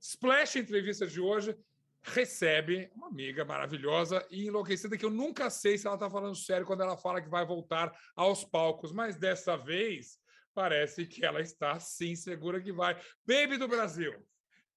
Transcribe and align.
Splash 0.00 0.56
Entrevista 0.56 1.06
de 1.06 1.20
hoje 1.20 1.56
recebe 2.02 2.90
uma 2.94 3.08
amiga 3.08 3.44
maravilhosa 3.44 4.24
e 4.30 4.46
enlouquecida 4.46 4.96
que 4.96 5.04
eu 5.04 5.10
nunca 5.10 5.50
sei 5.50 5.76
se 5.76 5.86
ela 5.86 5.96
está 5.96 6.08
falando 6.08 6.36
sério 6.36 6.66
quando 6.66 6.82
ela 6.82 6.96
fala 6.96 7.20
que 7.20 7.28
vai 7.28 7.44
voltar 7.44 7.92
aos 8.14 8.44
palcos, 8.44 8.92
mas 8.92 9.16
dessa 9.16 9.56
vez 9.56 10.18
parece 10.54 11.06
que 11.06 11.24
ela 11.24 11.40
está 11.40 11.78
sim 11.80 12.14
segura 12.14 12.60
que 12.60 12.72
vai. 12.72 12.94
Baby 13.26 13.58
do 13.58 13.68
Brasil! 13.68 14.12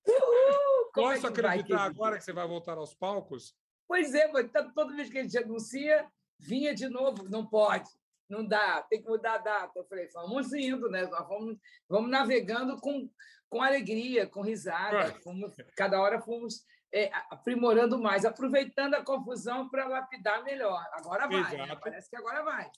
Uhul! 0.08 0.90
É 0.90 0.92
Posso 0.94 1.22
vai, 1.22 1.32
acreditar 1.32 1.54
querido? 1.54 1.76
agora 1.80 2.18
que 2.18 2.24
você 2.24 2.34
vai 2.34 2.48
voltar 2.48 2.78
aos 2.78 2.96
palcos? 2.96 3.56
Pois 3.88 4.14
é, 4.14 4.32
mas 4.32 4.52
tá- 4.52 4.70
toda 4.74 4.96
vez 4.96 5.10
que 5.10 5.20
a 5.20 5.22
gente 5.24 5.38
anuncia, 5.38 6.08
vinha 6.38 6.74
de 6.74 6.90
novo. 6.90 7.30
Não 7.30 7.46
pode, 7.46 7.90
não 8.30 8.46
dá, 8.46 8.82
tem 8.84 9.02
que 9.02 9.10
mudar 9.10 9.36
a 9.36 9.38
data. 9.40 9.80
Eu 9.80 9.86
falei, 9.86 10.08
vamos 10.14 10.54
indo, 10.54 10.90
né? 10.90 11.06
Nós 11.08 11.28
vamos, 11.28 11.58
vamos 11.88 12.10
navegando 12.10 12.78
com, 12.78 13.10
com 13.50 13.62
alegria, 13.62 14.28
com 14.28 14.42
risada. 14.42 14.98
Ué. 14.98 15.12
Fomos- 15.24 15.54
cada 15.76 16.00
hora 16.00 16.22
fomos 16.22 16.64
é, 16.94 17.10
aprimorando 17.30 18.00
mais, 18.00 18.26
aproveitando 18.26 18.94
a 18.96 19.04
confusão 19.04 19.70
para 19.70 19.88
lapidar 19.88 20.44
melhor. 20.44 20.86
Agora 20.94 21.28
vai, 21.28 21.58
né? 21.58 21.76
Parece 21.76 22.10
que 22.10 22.16
agora 22.16 22.44
vai. 22.44 22.70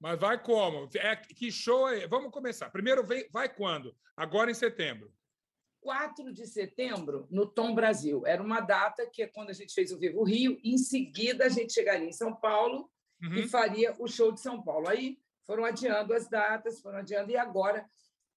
Mas 0.00 0.18
vai 0.18 0.42
como? 0.42 0.88
É, 0.96 1.16
que 1.16 1.50
show 1.50 1.88
é? 1.88 2.06
Vamos 2.06 2.30
começar. 2.30 2.70
Primeiro, 2.70 3.06
vem, 3.06 3.28
vai 3.30 3.48
quando? 3.48 3.94
Agora 4.16 4.50
em 4.50 4.54
setembro. 4.54 5.12
4 5.80 6.32
de 6.32 6.46
setembro, 6.46 7.28
no 7.30 7.46
Tom 7.46 7.74
Brasil. 7.74 8.26
Era 8.26 8.42
uma 8.42 8.60
data 8.60 9.08
que 9.08 9.22
é 9.22 9.28
quando 9.28 9.50
a 9.50 9.52
gente 9.52 9.72
fez 9.72 9.92
o 9.92 9.98
Vivo 9.98 10.24
Rio, 10.24 10.58
em 10.64 10.76
seguida 10.76 11.46
a 11.46 11.48
gente 11.48 11.72
chegaria 11.72 12.08
em 12.08 12.12
São 12.12 12.34
Paulo 12.34 12.90
Uhum. 13.22 13.34
e 13.34 13.48
faria 13.48 13.94
o 13.98 14.06
show 14.06 14.32
de 14.32 14.40
São 14.40 14.62
Paulo. 14.62 14.88
Aí 14.88 15.18
foram 15.46 15.64
adiando 15.64 16.12
as 16.12 16.28
datas, 16.28 16.80
foram 16.80 16.98
adiando, 16.98 17.30
e 17.30 17.36
agora, 17.36 17.88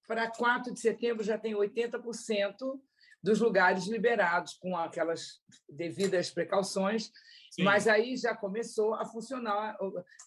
para 0.08 0.30
4 0.30 0.74
de 0.74 0.80
setembro, 0.80 1.24
já 1.24 1.38
tem 1.38 1.54
80% 1.54 2.80
dos 3.22 3.40
lugares 3.40 3.86
liberados, 3.88 4.54
com 4.54 4.78
aquelas 4.78 5.42
devidas 5.68 6.30
precauções, 6.32 7.12
Sim. 7.52 7.64
mas 7.64 7.88
aí 7.88 8.16
já 8.16 8.34
começou 8.36 8.94
a 8.94 9.06
funcionar, 9.06 9.78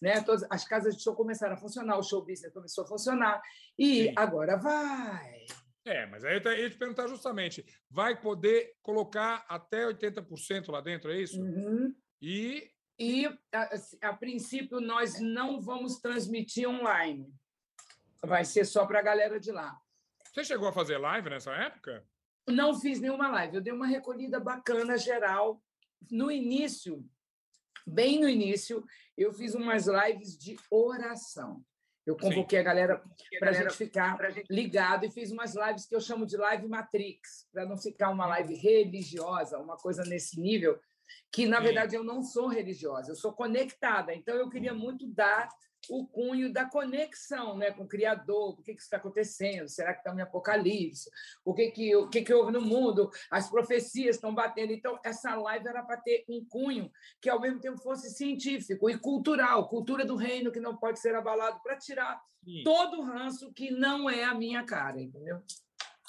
né? 0.00 0.20
Todas 0.20 0.44
as 0.50 0.64
casas 0.66 0.96
de 0.96 1.02
show 1.02 1.14
começaram 1.14 1.54
a 1.54 1.58
funcionar, 1.58 1.98
o 1.98 2.02
show 2.02 2.22
business 2.22 2.52
começou 2.52 2.84
a 2.84 2.86
funcionar, 2.86 3.40
e 3.78 4.08
Sim. 4.08 4.14
agora 4.14 4.56
vai. 4.56 5.46
É, 5.84 6.06
mas 6.06 6.24
aí 6.24 6.40
eu 6.44 6.52
ia 6.52 6.70
te 6.70 6.76
perguntar 6.76 7.08
justamente: 7.08 7.64
vai 7.90 8.20
poder 8.20 8.74
colocar 8.82 9.44
até 9.48 9.84
80% 9.86 10.70
lá 10.70 10.80
dentro, 10.80 11.10
é 11.10 11.20
isso? 11.20 11.40
Uhum. 11.40 11.94
E 12.20 12.70
E, 13.02 13.26
a, 13.52 14.10
a 14.10 14.12
princípio, 14.14 14.80
nós 14.80 15.18
não 15.18 15.60
vamos 15.60 15.98
transmitir 15.98 16.68
online. 16.68 17.34
Vai 18.24 18.44
ser 18.44 18.64
só 18.64 18.86
para 18.86 19.00
a 19.00 19.02
galera 19.02 19.40
de 19.40 19.50
lá. 19.50 19.76
você 20.32 20.44
chegou 20.44 20.68
a 20.68 20.72
fazer 20.72 20.98
live 20.98 21.28
nessa 21.28 21.50
época? 21.50 22.06
Não 22.48 22.78
fiz 22.78 23.00
nenhuma 23.00 23.28
live. 23.28 23.56
Eu 23.56 23.60
dei 23.60 23.72
uma 23.72 23.88
recolhida 23.88 24.38
bacana, 24.38 24.96
geral. 24.96 25.60
No 26.12 26.30
início, 26.30 27.04
bem 27.84 28.20
no 28.20 28.28
início, 28.28 28.84
eu 29.18 29.32
fiz 29.32 29.52
umas 29.56 29.88
lives 29.88 30.38
de 30.38 30.56
oração. 30.70 31.64
Eu 32.06 32.16
convoquei 32.16 32.60
a 32.60 32.62
galera 32.62 33.02
para 33.40 33.50
a 33.50 33.52
gente 33.52 33.74
ficar 33.74 34.16
ligado 34.48 35.06
e 35.06 35.10
fiz 35.10 35.32
umas 35.32 35.56
lives 35.56 35.86
que 35.86 35.94
eu 35.96 36.00
chamo 36.00 36.24
de 36.24 36.36
live 36.36 36.68
matrix, 36.68 37.48
para 37.52 37.66
não 37.66 37.76
ficar 37.76 38.10
uma 38.10 38.26
live 38.26 38.54
religiosa, 38.54 39.58
uma 39.58 39.76
coisa 39.76 40.04
nesse 40.04 40.40
nível, 40.40 40.78
que 41.30 41.46
na 41.46 41.58
Sim. 41.58 41.64
verdade 41.64 41.96
eu 41.96 42.04
não 42.04 42.22
sou 42.22 42.48
religiosa, 42.48 43.10
eu 43.10 43.16
sou 43.16 43.32
conectada. 43.32 44.14
Então 44.14 44.34
eu 44.34 44.48
queria 44.48 44.74
muito 44.74 45.06
dar 45.06 45.48
o 45.88 46.06
cunho 46.06 46.52
da 46.52 46.64
conexão 46.64 47.56
né, 47.56 47.70
com 47.70 47.84
o 47.84 47.88
Criador, 47.88 48.50
o 48.50 48.62
que, 48.62 48.74
que 48.74 48.82
está 48.82 48.96
acontecendo, 48.96 49.68
será 49.68 49.92
que 49.92 49.98
estamos 49.98 50.18
em 50.18 50.22
Apocalipse, 50.22 51.10
o 51.44 51.54
que, 51.54 51.70
que, 51.70 51.96
o 51.96 52.08
que, 52.08 52.22
que 52.22 52.32
houve 52.32 52.52
no 52.52 52.60
mundo, 52.60 53.10
as 53.30 53.50
profecias 53.50 54.16
estão 54.16 54.34
batendo. 54.34 54.72
Então, 54.72 54.98
essa 55.04 55.34
live 55.34 55.66
era 55.66 55.82
para 55.82 55.96
ter 55.96 56.24
um 56.28 56.44
cunho 56.48 56.90
que, 57.20 57.28
ao 57.28 57.40
mesmo 57.40 57.60
tempo, 57.60 57.78
fosse 57.78 58.10
científico 58.10 58.88
e 58.88 58.98
cultural, 58.98 59.68
cultura 59.68 60.04
do 60.04 60.16
reino 60.16 60.52
que 60.52 60.60
não 60.60 60.76
pode 60.76 61.00
ser 61.00 61.14
abalado, 61.14 61.60
para 61.62 61.76
tirar 61.76 62.20
Sim. 62.44 62.62
todo 62.64 63.00
o 63.00 63.04
ranço 63.04 63.52
que 63.52 63.70
não 63.70 64.08
é 64.08 64.24
a 64.24 64.34
minha 64.34 64.64
cara, 64.64 65.00
entendeu? 65.00 65.42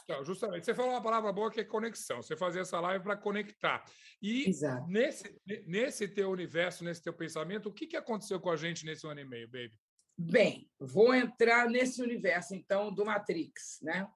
Então, 0.03 0.23
justamente, 0.25 0.65
você 0.65 0.73
falou 0.73 0.91
uma 0.91 1.01
palavra 1.01 1.31
boa 1.31 1.49
que 1.49 1.61
é 1.61 1.63
conexão. 1.63 2.21
Você 2.21 2.35
fazia 2.35 2.61
essa 2.61 2.79
live 2.79 3.03
para 3.03 3.15
conectar. 3.15 3.83
E 4.21 4.49
Exato. 4.49 4.87
nesse, 4.87 5.41
nesse 5.65 6.07
teu 6.07 6.29
universo, 6.29 6.83
nesse 6.83 7.01
teu 7.01 7.13
pensamento, 7.13 7.69
o 7.69 7.73
que, 7.73 7.87
que 7.87 7.95
aconteceu 7.95 8.39
com 8.39 8.49
a 8.49 8.55
gente 8.55 8.85
nesse 8.85 9.07
ano 9.07 9.21
e 9.21 9.25
meio, 9.25 9.47
baby? 9.47 9.73
Bem, 10.17 10.69
vou 10.79 11.13
entrar 11.13 11.69
nesse 11.69 12.01
universo, 12.01 12.53
então, 12.53 12.93
do 12.93 13.05
Matrix, 13.05 13.79
né? 13.81 14.07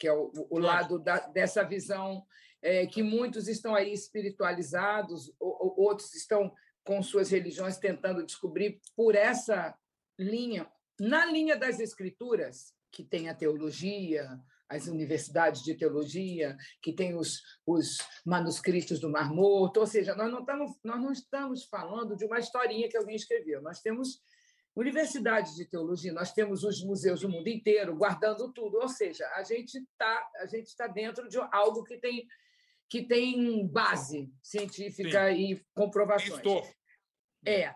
que 0.00 0.08
é 0.08 0.12
o, 0.12 0.32
o 0.48 0.58
lado 0.58 0.98
da, 0.98 1.18
dessa 1.28 1.62
visão 1.62 2.24
é, 2.62 2.86
que 2.86 3.02
muitos 3.02 3.46
estão 3.48 3.74
aí 3.74 3.92
espiritualizados, 3.92 5.30
ou, 5.38 5.76
ou 5.78 5.80
outros 5.86 6.14
estão 6.14 6.52
com 6.82 7.02
suas 7.02 7.30
religiões 7.30 7.76
tentando 7.76 8.24
descobrir 8.24 8.80
por 8.96 9.14
essa 9.14 9.76
linha. 10.18 10.66
Na 10.98 11.26
linha 11.26 11.56
das 11.56 11.78
escrituras, 11.80 12.74
que 12.90 13.04
tem 13.04 13.28
a 13.28 13.34
teologia, 13.34 14.40
as 14.70 14.86
universidades 14.86 15.62
de 15.62 15.74
teologia, 15.74 16.56
que 16.80 16.92
tem 16.92 17.16
os, 17.16 17.42
os 17.66 17.98
manuscritos 18.24 19.00
do 19.00 19.10
Mar 19.10 19.32
Morto, 19.34 19.80
ou 19.80 19.86
seja, 19.86 20.14
nós 20.14 20.30
não, 20.30 20.40
estamos, 20.40 20.78
nós 20.84 21.02
não 21.02 21.12
estamos 21.12 21.64
falando 21.64 22.16
de 22.16 22.24
uma 22.24 22.38
historinha 22.38 22.88
que 22.88 22.96
alguém 22.96 23.16
escreveu, 23.16 23.60
nós 23.60 23.80
temos 23.80 24.22
universidades 24.76 25.56
de 25.56 25.64
teologia, 25.64 26.12
nós 26.12 26.32
temos 26.32 26.62
os 26.62 26.84
museus 26.84 27.20
do 27.20 27.28
mundo 27.28 27.48
inteiro 27.48 27.96
guardando 27.96 28.52
tudo, 28.52 28.78
ou 28.78 28.88
seja, 28.88 29.26
a 29.34 29.42
gente 29.42 29.76
está 29.76 30.30
a 30.36 30.46
gente 30.46 30.68
está 30.68 30.86
dentro 30.86 31.28
de 31.28 31.38
algo 31.50 31.82
que 31.82 31.98
tem 31.98 32.26
que 32.88 33.02
tem 33.02 33.66
base 33.68 34.32
científica 34.42 35.32
Sim. 35.32 35.52
e 35.52 35.64
comprovações. 35.74 36.38
Estou. 36.38 36.68
É. 37.46 37.72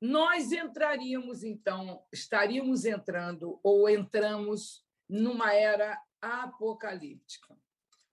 Nós 0.00 0.52
entraríamos 0.52 1.42
então, 1.42 2.04
estaríamos 2.12 2.84
entrando 2.84 3.58
ou 3.62 3.88
entramos 3.88 4.84
numa 5.08 5.52
era 5.52 6.00
apocalíptica, 6.22 7.58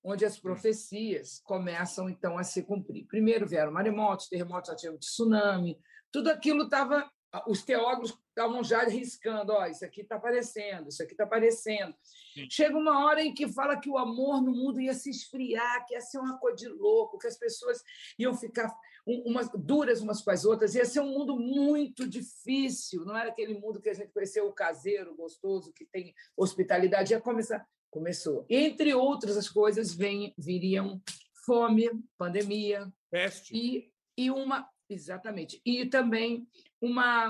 onde 0.03 0.25
as 0.25 0.37
profecias 0.37 1.39
começam 1.45 2.09
então 2.09 2.37
a 2.37 2.43
se 2.43 2.63
cumprir. 2.63 3.05
Primeiro 3.05 3.47
vieram 3.47 3.71
maremotos, 3.71 4.27
terremotos, 4.27 4.71
ativos 4.71 4.99
de 4.99 5.05
tsunami, 5.05 5.79
tudo 6.11 6.29
aquilo 6.29 6.63
estava 6.63 7.09
os 7.47 7.63
teólogos 7.63 8.17
estavam 8.29 8.63
já 8.63 8.83
riscando, 8.85 9.51
ó, 9.51 9.61
oh, 9.61 9.65
isso 9.65 9.85
aqui 9.85 10.01
está 10.01 10.15
aparecendo, 10.15 10.89
isso 10.89 11.03
aqui 11.03 11.11
está 11.11 11.25
aparecendo. 11.25 11.93
Sim. 12.33 12.47
Chega 12.49 12.75
uma 12.75 13.05
hora 13.05 13.21
em 13.21 13.33
que 13.33 13.47
fala 13.47 13.79
que 13.79 13.89
o 13.89 13.97
amor 13.97 14.41
no 14.41 14.51
mundo 14.51 14.81
ia 14.81 14.93
se 14.93 15.09
esfriar, 15.09 15.85
que 15.85 15.93
ia 15.93 16.01
ser 16.01 16.17
uma 16.17 16.39
coisa 16.39 16.57
de 16.57 16.67
louco, 16.67 17.19
que 17.19 17.27
as 17.27 17.37
pessoas 17.37 17.83
iam 18.17 18.33
ficar 18.33 18.73
umas 19.05 19.49
duras 19.53 20.01
umas 20.01 20.21
com 20.21 20.31
as 20.31 20.45
outras, 20.45 20.75
ia 20.75 20.85
ser 20.85 21.01
um 21.01 21.11
mundo 21.11 21.37
muito 21.37 22.07
difícil, 22.07 23.05
não 23.05 23.15
era 23.15 23.29
aquele 23.29 23.53
mundo 23.53 23.81
que 23.81 23.89
a 23.89 23.93
gente 23.93 24.11
conheceu, 24.11 24.47
o 24.47 24.53
caseiro, 24.53 25.15
gostoso, 25.15 25.73
que 25.73 25.85
tem 25.85 26.13
hospitalidade, 26.35 27.13
ia 27.13 27.21
começar. 27.21 27.67
Começou. 27.89 28.45
Entre 28.50 28.94
outras 28.94 29.35
as 29.38 29.50
coisas, 29.50 29.94
vem, 29.94 30.33
viriam 30.38 31.01
fome, 31.45 31.89
pandemia 32.17 32.91
Peste. 33.11 33.55
e, 33.55 33.91
e 34.17 34.29
uma 34.29 34.69
Exatamente. 34.89 35.61
E 35.63 35.85
também 35.85 36.47
uma, 36.81 37.29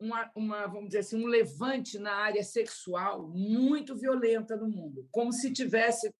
uma, 0.00 0.30
uma, 0.34 0.66
vamos 0.66 0.86
dizer 0.86 1.00
assim, 1.00 1.22
um 1.22 1.26
levante 1.26 1.98
na 1.98 2.14
área 2.14 2.42
sexual 2.42 3.28
muito 3.28 3.94
violenta 3.94 4.56
no 4.56 4.68
mundo, 4.68 5.06
como 5.10 5.30
se 5.32 5.52
tivesse 5.52 6.12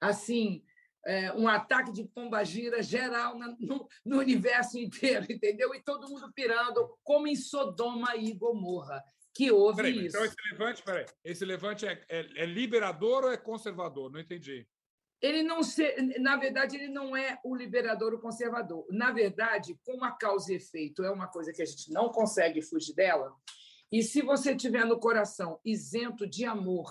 assim 0.00 0.62
é, 1.04 1.32
um 1.32 1.48
ataque 1.48 1.92
de 1.92 2.04
pombagira 2.04 2.82
geral 2.82 3.36
no, 3.36 3.88
no, 4.04 4.18
universo 4.18 4.78
inteiro, 4.78 5.26
entendeu? 5.28 5.74
E 5.74 5.82
todo 5.82 6.08
mundo 6.08 6.32
pirando, 6.32 6.96
como 7.02 7.26
em 7.26 7.34
Sodoma 7.34 8.16
e 8.16 8.32
Gomorra, 8.32 9.02
que 9.34 9.50
houve 9.50 9.76
peraí, 9.76 10.06
isso. 10.06 10.16
Então 10.16 10.24
esse 10.24 10.36
levante, 10.50 10.82
peraí, 10.82 11.06
esse 11.24 11.44
levante 11.44 11.86
é, 11.86 12.04
é, 12.08 12.42
é 12.42 12.46
liberador 12.46 13.24
ou 13.24 13.32
é 13.32 13.36
conservador? 13.36 14.10
Não 14.10 14.20
entendi 14.20 14.66
ele 15.20 15.42
não 15.42 15.62
se, 15.62 15.94
na 16.18 16.36
verdade 16.36 16.76
ele 16.76 16.88
não 16.88 17.14
é 17.14 17.38
o 17.44 17.54
liberador 17.54 18.14
o 18.14 18.18
conservador 18.18 18.86
na 18.90 19.12
verdade 19.12 19.78
como 19.84 20.04
a 20.04 20.12
causa 20.12 20.52
e 20.52 20.56
efeito 20.56 21.04
é 21.04 21.10
uma 21.10 21.26
coisa 21.26 21.52
que 21.52 21.62
a 21.62 21.66
gente 21.66 21.92
não 21.92 22.08
consegue 22.08 22.62
fugir 22.62 22.94
dela 22.94 23.34
e 23.92 24.02
se 24.02 24.22
você 24.22 24.56
tiver 24.56 24.84
no 24.86 24.98
coração 24.98 25.60
isento 25.64 26.26
de 26.26 26.44
amor 26.44 26.90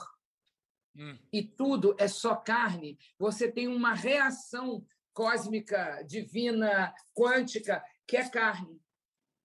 hum. 0.95 1.17
e 1.33 1.43
tudo 1.43 1.95
é 1.97 2.07
só 2.07 2.35
carne 2.35 2.99
você 3.17 3.51
tem 3.51 3.67
uma 3.67 3.93
reação 3.93 4.85
cósmica 5.11 6.03
divina 6.03 6.93
quântica 7.15 7.83
que 8.07 8.15
é 8.15 8.29
carne 8.29 8.79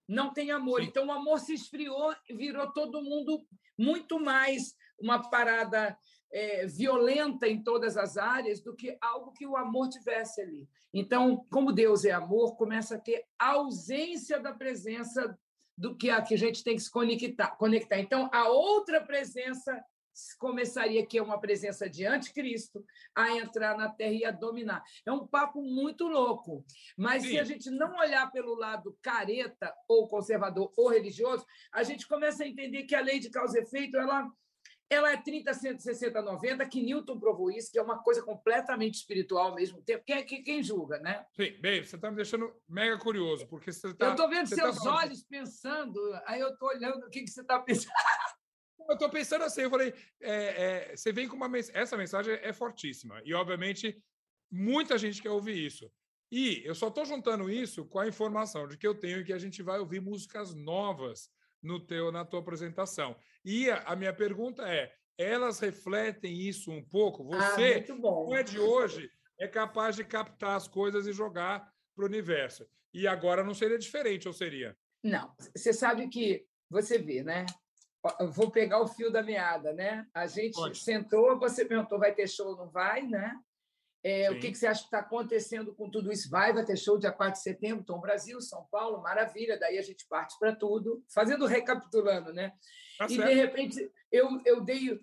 não 0.06 0.32
tem 0.32 0.50
amor 0.50 0.80
Sim. 0.80 0.88
então 0.88 1.06
o 1.06 1.12
amor 1.12 1.40
se 1.40 1.54
esfriou 1.54 2.14
e 2.28 2.34
virou 2.34 2.72
todo 2.72 3.02
mundo 3.02 3.46
muito 3.78 4.20
mais 4.20 4.74
uma 4.98 5.30
parada 5.30 5.96
é, 6.32 6.66
violenta 6.66 7.46
em 7.46 7.62
todas 7.62 7.96
as 7.96 8.16
áreas 8.16 8.60
do 8.60 8.74
que 8.74 8.96
algo 9.00 9.32
que 9.32 9.46
o 9.46 9.56
amor 9.56 9.88
tivesse 9.88 10.40
ali. 10.40 10.68
Então, 10.92 11.44
como 11.50 11.72
Deus 11.72 12.04
é 12.04 12.10
amor, 12.10 12.56
começa 12.56 12.96
a 12.96 13.00
ter 13.00 13.24
ausência 13.38 14.40
da 14.40 14.52
presença 14.52 15.38
do 15.76 15.96
que 15.96 16.10
a 16.10 16.22
que 16.22 16.34
a 16.34 16.38
gente 16.38 16.62
tem 16.62 16.76
que 16.76 16.82
se 16.82 16.90
conectar. 16.90 17.56
conectar. 17.56 17.98
Então, 17.98 18.28
a 18.32 18.48
outra 18.48 19.00
presença 19.00 19.80
começaria 20.38 21.06
que 21.06 21.18
é 21.18 21.22
uma 21.22 21.40
presença 21.40 21.88
de 21.88 22.06
anticristo 22.06 22.84
a 23.14 23.30
entrar 23.32 23.76
na 23.76 23.88
Terra 23.88 24.12
e 24.12 24.24
a 24.24 24.30
dominar. 24.30 24.82
É 25.06 25.12
um 25.12 25.26
papo 25.26 25.62
muito 25.62 26.06
louco. 26.06 26.64
Mas 26.96 27.22
Sim. 27.22 27.30
se 27.30 27.38
a 27.38 27.44
gente 27.44 27.70
não 27.70 27.96
olhar 27.96 28.30
pelo 28.30 28.54
lado 28.54 28.96
careta, 29.02 29.74
ou 29.88 30.08
conservador, 30.08 30.72
ou 30.76 30.88
religioso, 30.88 31.44
a 31.72 31.82
gente 31.82 32.06
começa 32.06 32.44
a 32.44 32.48
entender 32.48 32.84
que 32.84 32.94
a 32.94 33.00
lei 33.00 33.18
de 33.18 33.30
causa 33.30 33.58
e 33.58 33.62
efeito 33.62 33.96
ela 33.96 34.30
ela 34.90 35.10
é 35.10 35.16
30, 35.16 35.52
160, 35.52 36.22
90, 36.22 36.68
que 36.68 36.82
Newton 36.82 37.18
provou 37.18 37.50
isso, 37.50 37.72
que 37.72 37.78
é 37.78 37.82
uma 37.82 38.02
coisa 38.02 38.22
completamente 38.22 38.94
espiritual 38.94 39.48
ao 39.48 39.54
mesmo 39.54 39.82
tempo. 39.82 40.04
Quem, 40.04 40.24
quem, 40.24 40.42
quem 40.42 40.62
julga, 40.62 40.98
né? 40.98 41.24
Sim, 41.32 41.58
bem, 41.60 41.82
você 41.82 41.96
está 41.96 42.10
me 42.10 42.16
deixando 42.16 42.52
mega 42.68 42.98
curioso, 42.98 43.46
porque 43.48 43.72
você 43.72 43.88
está. 43.88 44.06
Eu 44.06 44.10
estou 44.12 44.28
vendo 44.28 44.46
seus 44.46 44.78
tá 44.78 44.94
olhos 44.94 45.24
pensando, 45.24 45.98
aí 46.26 46.40
eu 46.40 46.50
estou 46.50 46.68
olhando 46.68 47.06
o 47.06 47.10
que, 47.10 47.22
que 47.22 47.30
você 47.30 47.40
está 47.40 47.58
pensando. 47.58 47.92
Eu 48.88 48.94
estou 48.94 49.08
pensando 49.08 49.44
assim, 49.44 49.62
eu 49.62 49.70
falei, 49.70 49.94
é, 50.20 50.90
é, 50.92 50.96
você 50.96 51.12
vem 51.12 51.28
com 51.28 51.36
uma 51.36 51.48
mensagem, 51.48 51.80
essa 51.80 51.96
mensagem 51.96 52.34
é 52.34 52.52
fortíssima, 52.52 53.20
e 53.24 53.32
obviamente 53.32 54.02
muita 54.50 54.98
gente 54.98 55.22
quer 55.22 55.30
ouvir 55.30 55.56
isso. 55.56 55.90
E 56.30 56.62
eu 56.64 56.74
só 56.74 56.88
estou 56.88 57.04
juntando 57.04 57.50
isso 57.50 57.84
com 57.86 57.98
a 57.98 58.08
informação 58.08 58.66
de 58.66 58.76
que 58.76 58.86
eu 58.86 58.94
tenho 58.94 59.20
e 59.20 59.24
que 59.24 59.32
a 59.32 59.38
gente 59.38 59.62
vai 59.62 59.78
ouvir 59.78 60.00
músicas 60.00 60.54
novas 60.54 61.30
no 61.62 61.78
teu, 61.80 62.10
na 62.10 62.24
tua 62.24 62.40
apresentação. 62.40 63.16
E 63.44 63.70
a, 63.70 63.82
a 63.82 63.96
minha 63.96 64.12
pergunta 64.12 64.62
é: 64.68 64.92
elas 65.16 65.60
refletem 65.60 66.40
isso 66.40 66.70
um 66.70 66.82
pouco? 66.82 67.32
Ah, 67.34 67.50
Você, 67.50 67.84
ah, 67.88 67.94
não 67.94 68.34
é 68.36 68.42
de 68.42 68.58
hoje, 68.58 69.10
é 69.38 69.46
capaz 69.46 69.96
de 69.96 70.04
captar 70.04 70.56
as 70.56 70.66
coisas 70.66 71.06
e 71.06 71.12
jogar 71.12 71.72
para 71.94 72.04
o 72.04 72.08
universo. 72.08 72.66
E 72.92 73.06
agora 73.06 73.44
não 73.44 73.54
seria 73.54 73.78
diferente, 73.78 74.28
ou 74.28 74.34
seria? 74.34 74.76
Não. 75.02 75.34
Você 75.54 75.72
sabe 75.72 76.08
que 76.08 76.46
você 76.70 76.98
vê, 76.98 77.22
né? 77.22 77.46
Vou 78.30 78.50
pegar 78.50 78.80
o 78.80 78.88
fio 78.88 79.10
da 79.10 79.22
meada, 79.22 79.72
né? 79.72 80.06
A 80.12 80.26
gente 80.26 80.54
Pode. 80.54 80.78
sentou, 80.78 81.38
você 81.38 81.64
perguntou, 81.64 81.98
vai 81.98 82.14
ter 82.14 82.28
show 82.28 82.48
ou 82.48 82.56
não 82.56 82.68
vai, 82.68 83.02
né? 83.02 83.34
É, 84.02 84.30
o 84.30 84.38
que, 84.38 84.50
que, 84.52 84.58
você 84.58 84.66
acha 84.66 84.80
que 84.80 84.88
está 84.88 84.98
acontecendo 84.98 85.74
com 85.74 85.88
tudo 85.88 86.12
isso? 86.12 86.28
Vai, 86.28 86.52
vai 86.52 86.62
ter 86.62 86.76
show 86.76 86.98
dia 86.98 87.10
4 87.10 87.32
de 87.32 87.42
setembro, 87.42 87.82
Tom 87.82 87.98
Brasil, 88.00 88.38
São 88.38 88.66
Paulo, 88.70 89.00
maravilha, 89.00 89.58
daí 89.58 89.78
a 89.78 89.82
gente 89.82 90.06
parte 90.06 90.38
para 90.38 90.54
tudo, 90.54 91.02
fazendo 91.08 91.46
recapitulando, 91.46 92.30
né? 92.30 92.52
Tá 92.98 93.06
e, 93.06 93.16
certo. 93.16 93.28
de 93.28 93.34
repente, 93.34 93.92
eu, 94.12 94.28
eu 94.44 94.60
dei 94.60 95.00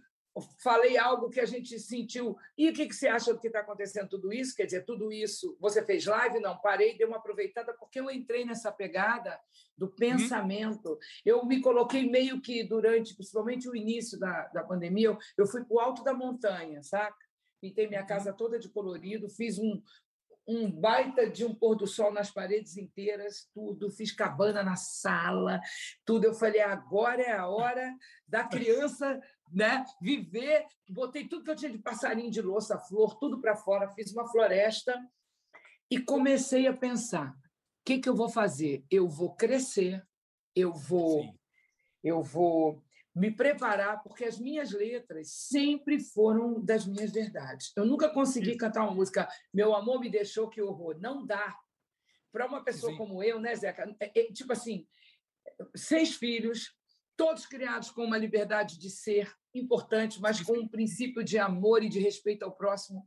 falei 0.64 0.98
algo 0.98 1.30
que 1.30 1.40
a 1.40 1.46
gente 1.46 1.78
sentiu. 1.80 2.38
E 2.58 2.70
o 2.70 2.74
que, 2.74 2.88
que 2.88 2.96
você 2.96 3.08
acha 3.08 3.34
do 3.34 3.40
que 3.40 3.48
está 3.48 3.60
acontecendo 3.60 4.08
tudo 4.08 4.32
isso? 4.32 4.56
Quer 4.56 4.66
dizer, 4.66 4.86
tudo 4.86 5.12
isso. 5.12 5.58
Você 5.60 5.84
fez 5.84 6.06
live? 6.06 6.40
Não, 6.40 6.58
parei, 6.58 6.98
dei 6.98 7.06
uma 7.06 7.18
aproveitada, 7.18 7.74
porque 7.74 8.00
eu 8.00 8.10
entrei 8.10 8.46
nessa 8.46 8.72
pegada 8.72 9.40
do 9.78 9.88
uhum. 9.88 9.96
pensamento. 9.96 10.90
Uhum. 10.90 11.00
Eu 11.26 11.46
me 11.46 11.62
coloquei 11.62 12.10
meio 12.10 12.40
que 12.42 12.64
durante, 12.64 13.16
principalmente 13.16 13.68
o 13.68 13.76
início 13.76 14.18
da, 14.18 14.48
da 14.48 14.64
pandemia, 14.64 15.08
eu, 15.08 15.18
eu 15.38 15.46
fui 15.46 15.64
para 15.66 15.76
o 15.76 15.80
alto 15.80 16.04
da 16.04 16.14
montanha, 16.14 16.82
saca? 16.82 17.18
Pintei 17.60 17.88
minha 17.88 18.02
uhum. 18.02 18.08
casa 18.08 18.32
toda 18.32 18.58
de 18.58 18.70
colorido, 18.70 19.30
fiz 19.30 19.60
um, 19.60 19.82
um 20.48 20.72
baita 20.72 21.30
de 21.30 21.46
um 21.46 21.54
pôr 21.54 21.76
do 21.76 21.86
sol 21.86 22.12
nas 22.12 22.32
paredes 22.32 22.78
inteiras, 22.78 23.48
tudo, 23.54 23.92
fiz 23.92 24.12
cabana 24.12 24.64
na 24.64 24.76
sala, 24.76 25.60
tudo. 26.06 26.26
Eu 26.26 26.34
falei, 26.34 26.62
agora 26.62 27.22
é 27.22 27.32
a 27.32 27.48
hora 27.48 27.94
da 28.28 28.44
criança 28.48 29.20
né? 29.52 29.84
viver. 30.02 30.66
Botei 30.90 31.28
tudo 31.28 31.44
que 31.44 31.52
eu 31.52 31.56
tinha 31.56 31.72
de 31.72 31.78
passarinho, 31.78 32.32
de 32.32 32.42
louça, 32.42 32.80
flor, 32.80 33.18
tudo 33.20 33.40
para 33.40 33.56
fora, 33.56 33.90
fiz 33.90 34.12
uma 34.12 34.28
floresta 34.28 34.98
e 35.90 36.00
comecei 36.00 36.68
a 36.68 36.76
pensar: 36.76 37.32
o 37.32 37.86
que, 37.86 38.00
que 38.00 38.10
eu 38.10 38.16
vou 38.16 38.30
fazer? 38.30 38.84
Eu 38.90 39.08
vou 39.08 39.36
crescer, 39.36 40.06
eu 40.56 40.74
vou, 40.74 41.24
Sim. 41.24 41.40
eu 42.04 42.24
vou 42.24 42.82
me 43.14 43.30
preparar, 43.30 44.02
porque 44.02 44.24
as 44.24 44.40
minhas 44.40 44.72
letras 44.72 45.32
sempre 45.32 46.00
foram 46.00 46.64
das 46.64 46.86
minhas 46.86 47.12
verdades. 47.12 47.74
Eu 47.76 47.86
nunca 47.86 48.10
consegui 48.10 48.56
cantar 48.56 48.84
uma 48.84 48.96
música 48.96 49.28
Meu 49.54 49.76
amor 49.76 50.00
me 50.00 50.10
deixou 50.10 50.50
que 50.50 50.62
horror. 50.62 50.98
Não 51.00 51.26
dá. 51.26 51.58
Para 52.32 52.48
uma 52.48 52.64
pessoa 52.64 52.94
Sim. 52.94 52.98
como 52.98 53.22
eu, 53.22 53.42
né, 53.42 53.54
Zeca? 53.54 53.94
É, 54.00 54.22
é, 54.22 54.32
tipo 54.32 54.54
assim, 54.54 54.88
seis 55.76 56.16
filhos, 56.16 56.74
todos 57.18 57.46
criados 57.46 57.92
com 57.92 58.06
uma 58.06 58.18
liberdade 58.18 58.80
de 58.80 58.90
ser 58.90 59.30
importante, 59.54 60.20
mas 60.22 60.42
com 60.42 60.58
um 60.58 60.68
princípio 60.68 61.24
de 61.24 61.38
amor 61.38 61.84
e 61.84 61.90
de 61.90 62.00
respeito 62.00 62.44
ao 62.44 62.52
próximo 62.52 63.06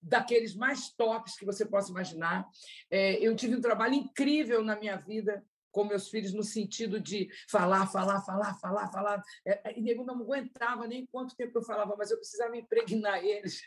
daqueles 0.00 0.54
mais 0.54 0.90
tops 0.90 1.36
que 1.36 1.44
você 1.44 1.66
possa 1.66 1.90
imaginar. 1.90 2.46
É, 2.90 3.14
eu 3.14 3.34
tive 3.34 3.56
um 3.56 3.60
trabalho 3.60 3.94
incrível 3.94 4.62
na 4.62 4.76
minha 4.76 4.96
vida 4.96 5.44
com 5.70 5.84
meus 5.84 6.08
filhos 6.08 6.32
no 6.32 6.42
sentido 6.42 6.98
de 6.98 7.28
falar, 7.48 7.86
falar, 7.86 8.20
falar, 8.22 8.54
falar, 8.54 8.88
falar. 8.88 9.22
É, 9.46 9.70
é 9.70 9.78
e 9.78 9.82
nego 9.82 10.04
não 10.04 10.20
aguentava 10.20 10.86
nem 10.86 11.06
quanto 11.06 11.36
tempo 11.36 11.58
eu 11.58 11.62
falava, 11.62 11.94
mas 11.96 12.10
eu 12.10 12.16
precisava 12.16 12.56
impregnar 12.56 13.18
eles 13.24 13.60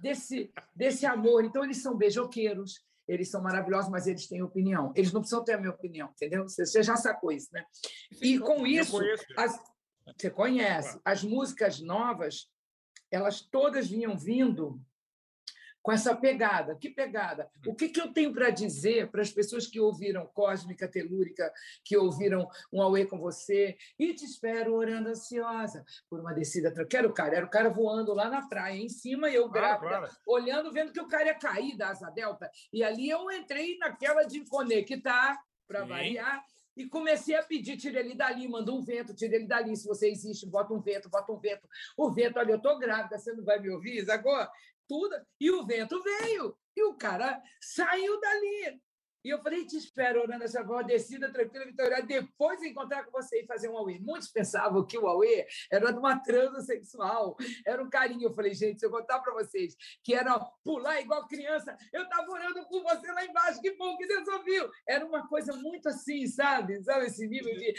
desse, 0.00 0.52
desse 0.74 1.06
amor. 1.06 1.44
Então, 1.44 1.64
eles 1.64 1.82
são 1.82 1.96
beijoqueiros, 1.96 2.84
eles 3.06 3.30
são 3.30 3.42
maravilhosos, 3.42 3.90
mas 3.90 4.06
eles 4.06 4.26
têm 4.26 4.42
opinião. 4.42 4.92
Eles 4.94 5.12
não 5.12 5.20
precisam 5.20 5.44
ter 5.44 5.54
a 5.54 5.58
minha 5.58 5.72
opinião, 5.72 6.10
entendeu? 6.10 6.48
Você 6.48 6.82
já 6.82 6.96
sacou 6.96 7.32
isso, 7.32 7.48
né? 7.52 7.64
E 8.20 8.38
com 8.38 8.66
isso, 8.66 8.98
as, 9.36 9.58
você 10.16 10.30
conhece, 10.30 11.00
as 11.04 11.22
músicas 11.22 11.80
novas, 11.80 12.48
elas 13.10 13.40
todas 13.40 13.88
vinham 13.88 14.16
vindo 14.16 14.80
com 15.82 15.90
essa 15.90 16.14
pegada. 16.14 16.76
Que 16.76 16.88
pegada? 16.88 17.50
Hum. 17.66 17.72
O 17.72 17.74
que, 17.74 17.88
que 17.88 18.00
eu 18.00 18.12
tenho 18.12 18.32
para 18.32 18.50
dizer 18.50 19.10
para 19.10 19.20
as 19.20 19.30
pessoas 19.30 19.66
que 19.66 19.80
ouviram 19.80 20.26
Cósmica 20.28 20.88
Telúrica, 20.88 21.52
que 21.84 21.96
ouviram 21.96 22.48
Um 22.72 22.80
Auê 22.80 23.04
com 23.04 23.18
você, 23.18 23.76
e 23.98 24.14
te 24.14 24.24
espero 24.24 24.74
orando 24.74 25.08
ansiosa 25.08 25.84
por 26.08 26.20
uma 26.20 26.32
descida. 26.32 26.72
Quero 26.86 27.08
o 27.08 27.12
cara, 27.12 27.36
era 27.36 27.46
o 27.46 27.50
cara 27.50 27.68
voando 27.68 28.14
lá 28.14 28.30
na 28.30 28.46
praia, 28.48 28.78
em 28.78 28.88
cima, 28.88 29.28
e 29.28 29.34
eu 29.34 29.48
grávida, 29.50 29.88
claro. 29.88 30.12
olhando, 30.26 30.72
vendo 30.72 30.92
que 30.92 31.00
o 31.00 31.08
cara 31.08 31.26
ia 31.26 31.34
cair 31.34 31.76
da 31.76 31.88
asa 31.88 32.10
delta. 32.10 32.48
E 32.72 32.84
ali 32.84 33.10
eu 33.10 33.30
entrei 33.30 33.76
naquela 33.78 34.22
de 34.22 34.44
conectar, 34.48 35.36
para 35.66 35.84
variar, 35.84 36.44
e 36.76 36.88
comecei 36.88 37.34
a 37.34 37.42
pedir, 37.42 37.76
tira 37.76 38.00
ele 38.00 38.14
dali, 38.14 38.48
manda 38.48 38.72
um 38.72 38.82
vento, 38.82 39.14
tira 39.14 39.36
ele 39.36 39.46
dali, 39.46 39.76
se 39.76 39.86
você 39.86 40.08
existe, 40.08 40.46
bota 40.46 40.72
um 40.72 40.80
vento, 40.80 41.08
bota 41.08 41.32
um 41.32 41.38
vento. 41.38 41.68
O 41.96 42.10
vento, 42.10 42.38
olha, 42.38 42.52
eu 42.52 42.56
estou 42.56 42.78
grávida, 42.78 43.18
você 43.18 43.32
não 43.32 43.44
vai 43.44 43.60
me 43.60 43.70
ouvir, 43.70 44.10
agora 44.10 44.50
tudo, 44.88 45.14
e 45.40 45.50
o 45.50 45.64
vento 45.64 46.02
veio, 46.02 46.56
e 46.76 46.82
o 46.84 46.94
cara 46.94 47.40
saiu 47.60 48.20
dali. 48.20 48.80
E 49.24 49.30
eu 49.30 49.40
falei, 49.40 49.64
te 49.64 49.76
espero, 49.76 50.20
orando 50.20 50.42
essa 50.44 50.62
voz, 50.62 50.86
descida, 50.86 51.32
tranquila, 51.32 51.64
vitória, 51.64 52.02
depois 52.02 52.60
de 52.60 52.68
encontrar 52.68 53.04
com 53.04 53.12
você 53.12 53.42
e 53.42 53.46
fazer 53.46 53.68
um 53.68 53.76
Aue. 53.78 54.00
Muitos 54.00 54.28
pensavam 54.28 54.84
que 54.84 54.98
o 54.98 55.06
Aue 55.06 55.46
era 55.70 55.92
de 55.92 55.98
uma 55.98 56.18
transa 56.18 56.60
sexual, 56.60 57.36
era 57.64 57.82
um 57.82 57.88
carinho. 57.88 58.28
Eu 58.28 58.34
falei, 58.34 58.52
gente, 58.52 58.80
se 58.80 58.86
eu 58.86 58.90
contar 58.90 59.20
para 59.20 59.32
vocês 59.34 59.76
que 60.02 60.14
era 60.14 60.38
pular 60.64 61.00
igual 61.00 61.28
criança, 61.28 61.76
eu 61.92 62.02
estava 62.02 62.28
orando 62.30 62.66
por 62.68 62.82
você 62.82 63.12
lá 63.12 63.24
embaixo, 63.24 63.60
que 63.60 63.76
bom 63.76 63.96
que 63.96 64.06
Deus 64.06 64.26
ouviu. 64.26 64.68
Era 64.88 65.06
uma 65.06 65.28
coisa 65.28 65.52
muito 65.54 65.88
assim, 65.88 66.26
sabe? 66.26 66.82
Sabe 66.82 67.06
esse 67.06 67.26
nível 67.26 67.54
de... 67.56 67.74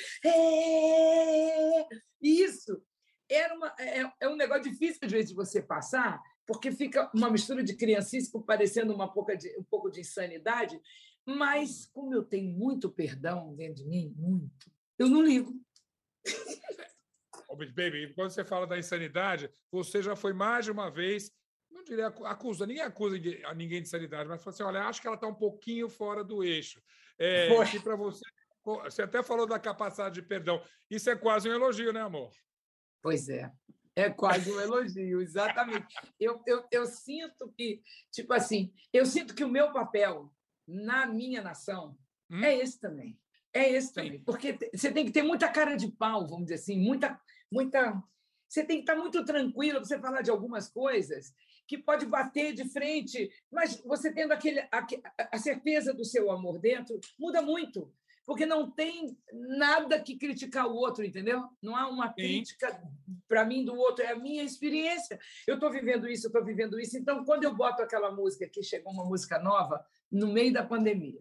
Isso 2.22 2.82
era 3.29 3.53
uma, 3.53 3.74
é, 3.79 4.12
é 4.22 4.29
um 4.29 4.36
negócio 4.36 4.63
difícil, 4.63 5.00
às 5.03 5.12
vezes, 5.12 5.29
de 5.29 5.36
você 5.36 5.62
passar, 5.62 6.22
porque 6.46 6.72
fica 6.72 7.10
uma 7.13 7.29
mistura 7.29 7.63
de 7.63 7.75
criancice 7.75 8.32
parecendo 8.46 8.94
uma 8.94 9.12
pouca 9.12 9.36
de, 9.36 9.50
um 9.58 9.63
pouco 9.63 9.89
de 9.89 10.01
insanidade, 10.01 10.79
mas 11.25 11.86
como 11.86 12.13
eu 12.13 12.24
tenho 12.24 12.51
muito 12.51 12.89
perdão 12.89 13.56
dentro 13.56 13.84
de 13.84 13.89
mim, 13.89 14.13
muito, 14.18 14.72
eu 14.98 15.08
não 15.08 15.22
ligo. 15.22 15.53
Baby, 17.75 18.13
quando 18.15 18.32
você 18.32 18.44
fala 18.44 18.65
da 18.65 18.80
insanidade, 18.80 19.50
você 19.72 20.01
já 20.01 20.15
foi 20.15 20.34
mais 20.34 20.65
de 20.65 20.72
uma 20.72 20.89
vez, 20.89 21.32
não 21.70 21.84
diria 21.84 22.08
acusa, 22.08 22.65
ninguém 22.65 22.84
acusa 22.84 23.15
a 23.46 23.53
ninguém 23.53 23.82
de 23.82 23.88
insanidade, 23.88 24.27
mas 24.27 24.42
você 24.42 24.50
assim, 24.50 24.63
olha, 24.63 24.86
acho 24.86 25.00
que 25.00 25.08
ela 25.08 25.15
está 25.15 25.27
um 25.27 25.36
pouquinho 25.36 25.88
fora 25.88 26.24
do 26.24 26.44
eixo. 26.44 26.82
É, 27.20 27.48
e 27.75 27.80
para 27.80 27.96
você, 27.96 28.24
você 28.63 29.03
até 29.03 29.22
falou 29.22 29.46
da 29.46 29.60
capacidade 29.60 30.15
de 30.15 30.22
perdão. 30.22 30.63
Isso 30.89 31.10
é 31.10 31.15
quase 31.15 31.48
um 31.48 31.53
elogio, 31.53 31.94
né, 31.94 32.01
amor? 32.01 32.32
Pois 33.01 33.30
é. 33.30 33.51
É 33.96 34.10
quase 34.10 34.51
um 34.51 34.60
elogio, 34.60 35.22
exatamente. 35.22 35.86
Eu, 36.20 36.42
eu, 36.48 36.65
eu 36.72 36.86
sinto 36.88 37.51
que, 37.56 37.84
tipo 38.12 38.34
assim, 38.34 38.74
eu 38.92 39.06
sinto 39.06 39.36
que 39.36 39.44
o 39.44 39.50
meu 39.50 39.72
papel 39.72 40.34
na 40.67 41.05
minha 41.05 41.41
nação 41.41 41.98
hum? 42.29 42.43
é 42.43 42.58
esse 42.58 42.79
também. 42.79 43.20
É 43.53 43.70
esse 43.72 43.89
Sim. 43.89 43.93
também. 43.93 44.20
Porque 44.24 44.58
você 44.74 44.91
tem 44.91 45.05
que 45.05 45.12
ter 45.12 45.22
muita 45.22 45.48
cara 45.48 45.75
de 45.75 45.91
pau, 45.91 46.27
vamos 46.27 46.46
dizer 46.46 46.55
assim, 46.55 46.79
muita. 46.79 47.20
muita 47.51 48.01
você 48.50 48.63
tem 48.63 48.77
que 48.77 48.84
estar 48.84 48.96
muito 48.96 49.25
tranquilo 49.25 49.79
para 49.79 49.88
você 49.88 50.00
falar 50.00 50.22
de 50.22 50.29
algumas 50.29 50.70
coisas 50.70 51.34
que 51.67 51.77
pode 51.77 52.05
bater 52.05 52.53
de 52.53 52.70
frente, 52.70 53.32
mas 53.51 53.82
você 53.84 54.13
tendo 54.13 54.32
aquele, 54.32 54.60
a, 54.60 54.86
a 55.32 55.38
certeza 55.39 55.93
do 55.93 56.05
seu 56.05 56.29
amor 56.29 56.60
dentro, 56.60 57.00
muda 57.17 57.41
muito 57.41 57.91
porque 58.25 58.46
não 58.46 58.72
tem 58.72 59.17
nada 59.34 60.00
que 60.00 60.17
criticar 60.17 60.67
o 60.67 60.75
outro, 60.75 61.03
entendeu? 61.03 61.43
Não 61.62 61.75
há 61.75 61.88
uma 61.89 62.13
crítica 62.13 62.82
para 63.27 63.43
mim 63.43 63.65
do 63.65 63.75
outro, 63.75 64.03
é 64.03 64.12
a 64.12 64.20
minha 64.20 64.43
experiência. 64.43 65.20
Eu 65.46 65.55
estou 65.55 65.70
vivendo 65.70 66.08
isso, 66.08 66.27
eu 66.27 66.29
estou 66.29 66.43
vivendo 66.43 66.79
isso. 66.79 66.98
Então, 66.98 67.25
quando 67.25 67.43
eu 67.43 67.53
boto 67.53 67.82
aquela 67.82 68.12
música, 68.12 68.48
que 68.48 68.63
chegou 68.63 68.93
uma 68.93 69.05
música 69.05 69.39
nova, 69.39 69.86
no 70.13 70.27
meio 70.27 70.53
da 70.53 70.63
pandemia, 70.63 71.20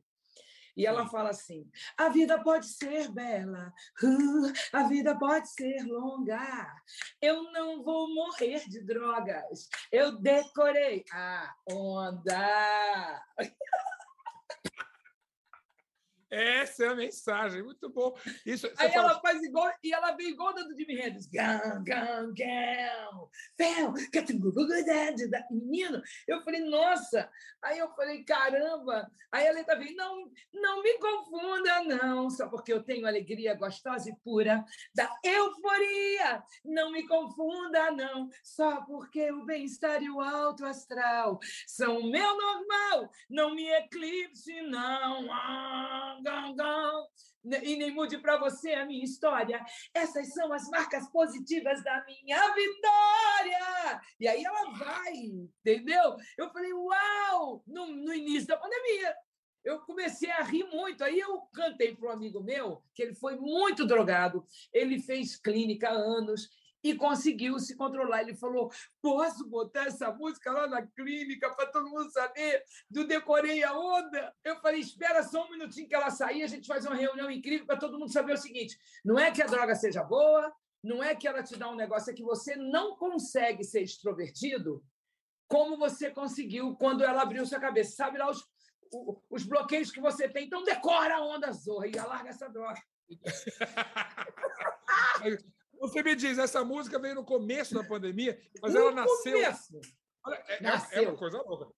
E 0.76 0.86
ela 0.86 1.06
fala 1.08 1.30
assim: 1.30 1.68
a 1.98 2.08
vida 2.08 2.42
pode 2.42 2.66
ser 2.66 3.10
bela, 3.10 3.72
uh, 4.02 4.52
a 4.72 4.82
vida 4.84 5.18
pode 5.18 5.48
ser 5.50 5.82
longa. 5.84 6.40
Eu 7.20 7.50
não 7.52 7.82
vou 7.82 8.14
morrer 8.14 8.68
de 8.68 8.80
drogas. 8.84 9.68
Eu 9.90 10.18
decorei 10.18 11.04
a 11.12 11.54
onda. 11.68 13.24
Essa 16.32 16.84
é 16.84 16.88
a 16.88 16.94
mensagem, 16.94 17.62
muito 17.62 17.90
bom. 17.90 18.16
Isso, 18.46 18.66
Aí 18.78 18.90
fala... 18.90 19.10
ela 19.10 19.20
faz 19.20 19.42
igual, 19.42 19.70
e 19.84 19.92
ela 19.92 20.12
vem 20.12 20.30
igual 20.30 20.54
da 20.54 20.62
do 20.62 20.74
Jimi 20.74 20.98
Hendrix. 20.98 21.26
Gão, 21.26 21.84
gão, 21.84 22.32
gão, 22.32 23.30
Menino, 25.50 26.02
eu 26.26 26.40
falei, 26.40 26.60
nossa. 26.60 27.30
Aí 27.60 27.78
eu 27.78 27.90
falei, 27.90 28.24
caramba. 28.24 29.10
Aí 29.30 29.46
a 29.46 29.52
letra 29.52 29.78
vem, 29.78 29.94
não, 29.94 30.30
não 30.54 30.82
me 30.82 30.98
confunda, 30.98 31.84
não, 31.84 32.30
só 32.30 32.48
porque 32.48 32.72
eu 32.72 32.82
tenho 32.82 33.06
alegria 33.06 33.54
gostosa 33.54 34.08
e 34.08 34.16
pura 34.16 34.64
da 34.94 35.14
euforia. 35.22 36.42
Não 36.64 36.90
me 36.90 37.06
confunda, 37.06 37.90
não, 37.90 38.30
só 38.42 38.80
porque 38.86 39.30
o 39.32 39.44
bem-estar 39.44 40.02
e 40.02 40.08
o 40.08 40.20
alto 40.20 40.64
astral 40.64 41.38
são 41.66 41.98
o 41.98 42.10
meu 42.10 42.36
normal. 42.36 43.10
Não 43.28 43.54
me 43.54 43.68
eclipse, 43.68 44.62
não. 44.62 45.30
Ah, 45.30 46.21
e 47.44 47.76
nem 47.76 47.92
mude 47.92 48.18
para 48.18 48.36
você 48.36 48.72
a 48.72 48.86
minha 48.86 49.04
história. 49.04 49.64
Essas 49.92 50.32
são 50.32 50.52
as 50.52 50.68
marcas 50.68 51.08
positivas 51.10 51.82
da 51.82 52.04
minha 52.04 52.40
vitória. 52.54 54.00
E 54.20 54.28
aí 54.28 54.44
ela 54.44 54.70
vai, 54.70 55.12
entendeu? 55.14 56.16
Eu 56.38 56.50
falei, 56.50 56.72
uau! 56.72 57.62
No, 57.66 57.86
no 57.86 58.14
início 58.14 58.48
da 58.48 58.56
pandemia. 58.56 59.14
Eu 59.64 59.80
comecei 59.80 60.30
a 60.30 60.42
rir 60.42 60.64
muito. 60.64 61.04
Aí 61.04 61.18
eu 61.18 61.40
cantei 61.52 61.94
para 61.94 62.08
um 62.08 62.12
amigo 62.12 62.42
meu, 62.42 62.82
que 62.94 63.02
ele 63.02 63.14
foi 63.14 63.36
muito 63.36 63.86
drogado. 63.86 64.44
Ele 64.72 65.00
fez 65.00 65.36
clínica 65.36 65.88
há 65.88 65.92
anos 65.92 66.48
e 66.82 66.94
conseguiu 66.94 67.58
se 67.58 67.76
controlar. 67.76 68.22
Ele 68.22 68.34
falou: 68.34 68.70
posso 69.00 69.48
botar 69.48 69.86
essa 69.86 70.12
música 70.12 70.50
lá 70.50 70.66
na 70.66 70.86
clínica 70.86 71.50
para 71.54 71.66
todo 71.66 71.88
mundo 71.88 72.10
saber 72.10 72.62
do 72.90 73.06
Decorei 73.06 73.62
a 73.62 73.78
Onda? 73.78 74.34
Eu 74.44 74.56
falei: 74.56 74.80
espera 74.80 75.22
só 75.22 75.46
um 75.46 75.50
minutinho 75.50 75.88
que 75.88 75.94
ela 75.94 76.10
sair, 76.10 76.42
a 76.42 76.48
gente 76.48 76.66
faz 76.66 76.84
uma 76.84 76.96
reunião 76.96 77.30
incrível 77.30 77.66
para 77.66 77.78
todo 77.78 77.98
mundo 77.98 78.12
saber 78.12 78.32
o 78.32 78.38
seguinte: 78.38 78.76
não 79.04 79.18
é 79.18 79.30
que 79.30 79.42
a 79.42 79.46
droga 79.46 79.74
seja 79.74 80.02
boa, 80.02 80.52
não 80.82 81.02
é 81.02 81.14
que 81.14 81.28
ela 81.28 81.42
te 81.42 81.56
dá 81.56 81.70
um 81.70 81.76
negócio, 81.76 82.10
é 82.10 82.14
que 82.14 82.22
você 82.22 82.56
não 82.56 82.96
consegue 82.96 83.62
ser 83.62 83.82
extrovertido 83.82 84.82
como 85.48 85.76
você 85.76 86.10
conseguiu 86.10 86.74
quando 86.76 87.04
ela 87.04 87.22
abriu 87.22 87.44
sua 87.44 87.60
cabeça. 87.60 87.94
Sabe 87.94 88.18
lá 88.18 88.30
os, 88.30 88.42
os 89.30 89.44
bloqueios 89.44 89.90
que 89.90 90.00
você 90.00 90.28
tem? 90.28 90.46
Então 90.46 90.64
decora 90.64 91.16
a 91.16 91.24
onda 91.24 91.52
zorra 91.52 91.86
e 91.86 91.98
alarga 91.98 92.30
essa 92.30 92.48
droga. 92.48 92.80
Você 95.82 96.00
me 96.00 96.14
diz, 96.14 96.38
essa 96.38 96.64
música 96.64 96.96
veio 96.96 97.16
no 97.16 97.24
começo 97.24 97.74
da 97.74 97.82
pandemia, 97.82 98.40
mas 98.62 98.72
no 98.72 98.78
ela 98.78 98.92
nasceu. 98.92 99.32
Começo. 99.32 99.80
É, 100.46 100.62
nasceu. 100.62 101.02
é, 101.02 101.08
uma 101.08 101.18
coisa 101.18 101.42
louca. 101.42 101.74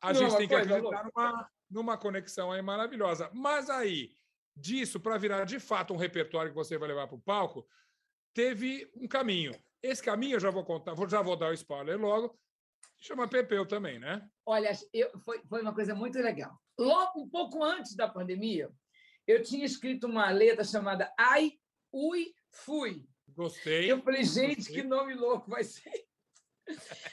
A 0.00 0.12
gente 0.12 0.30
Não, 0.30 0.36
tem 0.36 0.46
que 0.46 0.54
acreditar 0.54 1.04
numa, 1.04 1.50
numa 1.68 1.98
conexão 1.98 2.52
aí 2.52 2.62
maravilhosa. 2.62 3.28
Mas 3.34 3.68
aí, 3.68 4.12
disso, 4.56 5.00
para 5.00 5.18
virar 5.18 5.44
de 5.44 5.58
fato 5.58 5.92
um 5.92 5.96
repertório 5.96 6.52
que 6.52 6.56
você 6.56 6.78
vai 6.78 6.86
levar 6.88 7.08
para 7.08 7.16
o 7.16 7.20
palco, 7.20 7.66
teve 8.32 8.88
um 8.94 9.08
caminho. 9.08 9.52
Esse 9.82 10.04
caminho 10.04 10.36
eu 10.36 10.40
já 10.40 10.50
vou 10.50 10.64
contar, 10.64 10.94
já 11.08 11.20
vou 11.20 11.36
dar 11.36 11.50
o 11.50 11.54
spoiler 11.54 11.98
logo. 11.98 12.38
Chama 13.00 13.26
Pepeu 13.26 13.66
também, 13.66 13.98
né? 13.98 14.24
Olha, 14.46 14.70
eu, 14.92 15.18
foi, 15.18 15.42
foi 15.48 15.62
uma 15.62 15.74
coisa 15.74 15.96
muito 15.96 16.16
legal. 16.20 16.56
Logo, 16.78 17.22
um 17.22 17.28
pouco 17.28 17.64
antes 17.64 17.96
da 17.96 18.08
pandemia, 18.08 18.70
eu 19.26 19.42
tinha 19.42 19.64
escrito 19.64 20.06
uma 20.06 20.30
letra 20.30 20.62
chamada 20.62 21.12
Ai, 21.18 21.54
Ui, 21.92 22.32
Fui, 22.50 23.04
Gostei. 23.38 23.92
Eu 23.92 24.02
falei, 24.02 24.24
gente, 24.24 24.56
Gostei. 24.56 24.74
que 24.74 24.82
nome 24.82 25.14
louco 25.14 25.48
vai 25.48 25.62
ser. 25.62 26.08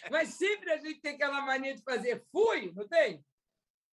Mas 0.09 0.29
sempre 0.29 0.71
a 0.71 0.77
gente 0.77 0.99
tem 0.99 1.13
aquela 1.13 1.39
mania 1.41 1.75
de 1.75 1.83
fazer 1.83 2.25
fui, 2.31 2.73
não 2.75 2.87
tem? 2.87 3.23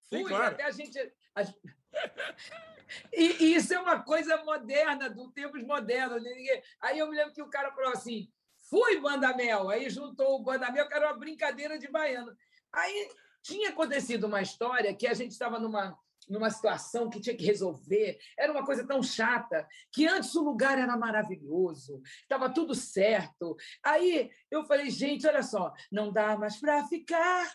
Fui, 0.09 0.17
Sim, 0.17 0.25
claro. 0.25 0.45
até 0.47 0.63
a 0.63 0.71
gente. 0.71 0.97
E, 3.11 3.43
e, 3.43 3.55
isso 3.55 3.73
é 3.73 3.79
uma 3.79 4.03
coisa 4.03 4.43
moderna, 4.43 5.09
do 5.09 5.31
tempos 5.31 5.63
modernos. 5.63 6.21
Né? 6.21 6.61
Aí 6.79 6.99
eu 6.99 7.09
me 7.09 7.15
lembro 7.15 7.33
que 7.33 7.41
o 7.41 7.49
cara 7.49 7.71
falou 7.71 7.91
assim: 7.91 8.31
fui 8.69 8.99
Bandamel. 8.99 9.69
Aí 9.69 9.89
juntou 9.89 10.35
o 10.35 10.43
Bandamel, 10.43 10.87
que 10.87 10.93
era 10.93 11.07
uma 11.07 11.17
brincadeira 11.17 11.79
de 11.79 11.87
baiano. 11.87 12.35
Aí 12.71 13.09
tinha 13.41 13.69
acontecido 13.69 14.25
uma 14.25 14.41
história 14.41 14.93
que 14.93 15.07
a 15.07 15.13
gente 15.13 15.31
estava 15.31 15.59
numa 15.59 15.97
numa 16.29 16.49
situação 16.49 17.09
que 17.09 17.19
tinha 17.19 17.35
que 17.35 17.45
resolver. 17.45 18.17
Era 18.37 18.51
uma 18.51 18.65
coisa 18.65 18.85
tão 18.85 19.01
chata 19.01 19.67
que 19.91 20.07
antes 20.07 20.33
o 20.35 20.43
lugar 20.43 20.77
era 20.77 20.97
maravilhoso, 20.97 22.01
estava 22.21 22.49
tudo 22.49 22.73
certo. 22.75 23.55
Aí 23.83 24.29
eu 24.49 24.65
falei, 24.65 24.89
gente, 24.89 25.27
olha 25.27 25.43
só, 25.43 25.73
não 25.91 26.11
dá 26.11 26.37
mais 26.37 26.59
para 26.59 26.85
ficar. 26.87 27.53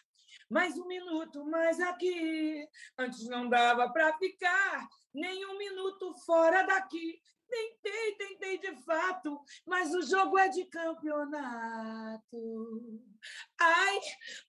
Mais 0.51 0.79
um 0.79 0.87
minuto 0.87 1.45
mais 1.45 1.79
aqui. 1.79 2.67
Antes 2.99 3.29
não 3.29 3.51
dava 3.51 3.93
para 3.93 4.17
ficar 4.17 4.89
nem 5.13 5.45
um 5.47 5.59
minuto 5.59 6.15
fora 6.25 6.63
daqui. 6.63 7.21
Tentei, 7.49 8.15
tentei 8.17 8.59
de 8.59 8.77
fato, 8.83 9.41
mas 9.67 9.95
o 9.95 10.03
jogo 10.03 10.39
é 10.39 10.49
de 10.49 10.67
campeonato. 10.67 12.23
Ai, 13.59 14.01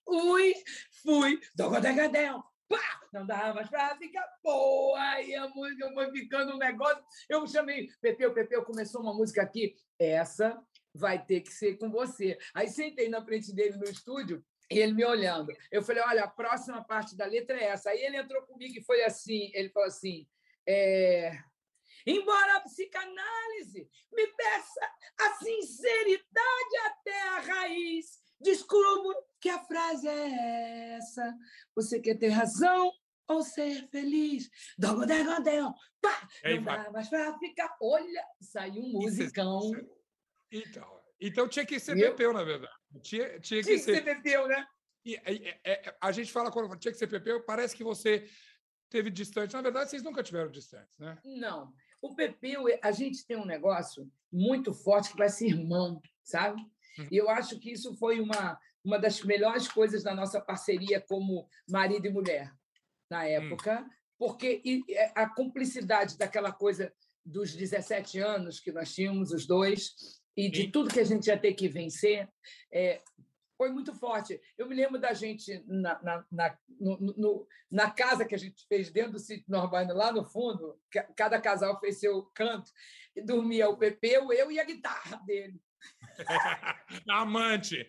ui, 0.06 0.54
fui, 1.02 1.40
dogodegadel, 1.54 2.44
pá, 2.70 3.00
não 3.12 3.26
dava 3.26 3.54
mais 3.54 3.68
para 3.68 3.96
ficar 3.96 4.26
boa. 4.42 5.00
Aí 5.10 5.34
a 5.34 5.48
música 5.48 5.92
foi 5.92 6.10
ficando 6.12 6.54
um 6.54 6.58
negócio. 6.58 7.04
Eu 7.28 7.46
chamei, 7.48 7.90
Pepeu, 8.00 8.32
Pepeu, 8.32 8.64
começou 8.64 9.02
uma 9.02 9.12
música 9.12 9.42
aqui. 9.42 9.74
Essa 9.98 10.62
vai 10.94 11.22
ter 11.22 11.40
que 11.40 11.52
ser 11.52 11.76
com 11.76 11.90
você. 11.90 12.38
Aí 12.54 12.68
sentei 12.68 13.08
na 13.08 13.22
frente 13.24 13.52
dele 13.52 13.76
no 13.76 13.84
estúdio 13.84 14.44
e 14.70 14.78
ele 14.78 14.92
me 14.92 15.04
olhando. 15.04 15.52
Eu 15.70 15.82
falei, 15.82 16.02
olha, 16.06 16.24
a 16.24 16.28
próxima 16.28 16.82
parte 16.84 17.16
da 17.16 17.26
letra 17.26 17.60
é 17.60 17.64
essa. 17.64 17.90
Aí 17.90 18.00
ele 18.00 18.16
entrou 18.16 18.42
comigo 18.42 18.78
e 18.78 18.84
foi 18.84 19.02
assim, 19.02 19.50
ele 19.52 19.68
falou 19.70 19.88
assim, 19.88 20.26
é... 20.66 21.36
Embora 22.06 22.56
a 22.56 22.60
psicanálise 22.60 23.90
me 24.10 24.26
peça 24.28 24.90
a 25.18 25.34
sinceridade 25.34 26.76
até 26.86 27.22
a 27.28 27.40
raiz, 27.40 28.19
descubro 28.40 29.14
que 29.40 29.48
a 29.48 29.58
frase 29.64 30.08
é 30.08 30.96
essa. 30.96 31.34
Você 31.74 32.00
quer 32.00 32.18
ter 32.18 32.28
razão 32.28 32.92
ou 33.28 33.42
ser 33.42 33.88
feliz? 33.90 34.50
Dogodegondel, 34.78 35.72
pá! 36.00 36.28
Não 36.44 36.62
dá 36.62 36.90
mais 36.90 37.08
pra 37.08 37.38
ficar. 37.38 37.76
Olha, 37.80 38.24
saiu 38.40 38.82
um 38.82 38.92
musicão. 38.92 39.72
Então, 40.50 41.00
então 41.20 41.48
tinha 41.48 41.64
que 41.64 41.78
ser 41.78 41.94
Pepeu, 41.94 42.32
na 42.32 42.42
verdade. 42.42 42.74
Tinha, 43.02 43.38
tinha 43.38 43.38
que, 43.38 43.40
tinha 43.40 43.62
que 43.62 43.78
ser... 43.78 43.94
ser 43.96 44.04
Pepeu, 44.04 44.48
né? 44.48 44.66
E, 45.04 45.16
é, 45.16 45.60
é, 45.64 45.96
a 46.00 46.12
gente 46.12 46.30
fala 46.30 46.50
quando 46.50 46.76
tinha 46.76 46.92
que 46.92 46.98
ser 46.98 47.06
Pepeu, 47.06 47.42
parece 47.44 47.74
que 47.74 47.84
você 47.84 48.28
teve 48.90 49.10
distante. 49.10 49.54
Na 49.54 49.62
verdade, 49.62 49.90
vocês 49.90 50.02
nunca 50.02 50.22
tiveram 50.22 50.50
distantes, 50.50 50.98
né? 50.98 51.18
Não. 51.24 51.72
O 52.02 52.14
Pepeu, 52.14 52.66
a 52.82 52.90
gente 52.90 53.24
tem 53.26 53.36
um 53.36 53.46
negócio 53.46 54.10
muito 54.32 54.74
forte 54.74 55.10
que 55.10 55.18
vai 55.18 55.28
ser 55.28 55.48
irmão, 55.48 56.00
sabe? 56.22 56.60
E 57.10 57.16
eu 57.16 57.28
acho 57.30 57.58
que 57.58 57.70
isso 57.72 57.94
foi 57.96 58.20
uma, 58.20 58.58
uma 58.84 58.98
das 58.98 59.22
melhores 59.22 59.68
coisas 59.68 60.02
da 60.02 60.14
nossa 60.14 60.40
parceria 60.40 61.00
como 61.00 61.48
marido 61.68 62.06
e 62.06 62.10
mulher 62.10 62.52
na 63.10 63.20
hum. 63.20 63.24
época, 63.24 63.80
hum. 63.80 63.90
porque 64.18 64.62
é, 64.90 65.12
a 65.14 65.28
cumplicidade 65.28 66.16
daquela 66.16 66.52
coisa 66.52 66.92
dos 67.24 67.54
17 67.54 68.18
anos 68.18 68.60
que 68.60 68.72
nós 68.72 68.94
tínhamos, 68.94 69.30
os 69.32 69.46
dois, 69.46 69.94
e 70.36 70.48
de 70.48 70.62
Sim. 70.62 70.70
tudo 70.70 70.92
que 70.92 71.00
a 71.00 71.04
gente 71.04 71.26
ia 71.26 71.38
ter 71.38 71.54
que 71.54 71.68
vencer, 71.68 72.28
é, 72.72 73.02
foi 73.60 73.70
muito 73.70 73.94
forte. 73.94 74.40
Eu 74.56 74.66
me 74.66 74.74
lembro 74.74 74.98
da 74.98 75.12
gente 75.12 75.62
na, 75.66 76.02
na, 76.02 76.24
na, 76.32 76.58
no, 76.80 76.98
no, 76.98 77.48
na 77.70 77.90
casa 77.90 78.24
que 78.24 78.34
a 78.34 78.38
gente 78.38 78.66
fez 78.66 78.90
dentro 78.90 79.12
do 79.12 79.18
sítio 79.18 79.44
Norbano, 79.48 79.92
lá 79.92 80.10
no 80.10 80.24
fundo, 80.24 80.80
cada 81.14 81.38
casal 81.38 81.78
fez 81.78 82.00
seu 82.00 82.22
canto, 82.34 82.70
e 83.14 83.20
dormia 83.20 83.68
o 83.68 83.76
Pepeu, 83.76 84.32
eu 84.32 84.50
e 84.50 84.58
a 84.58 84.64
guitarra 84.64 85.18
dele. 85.26 85.60
Amante. 87.08 87.88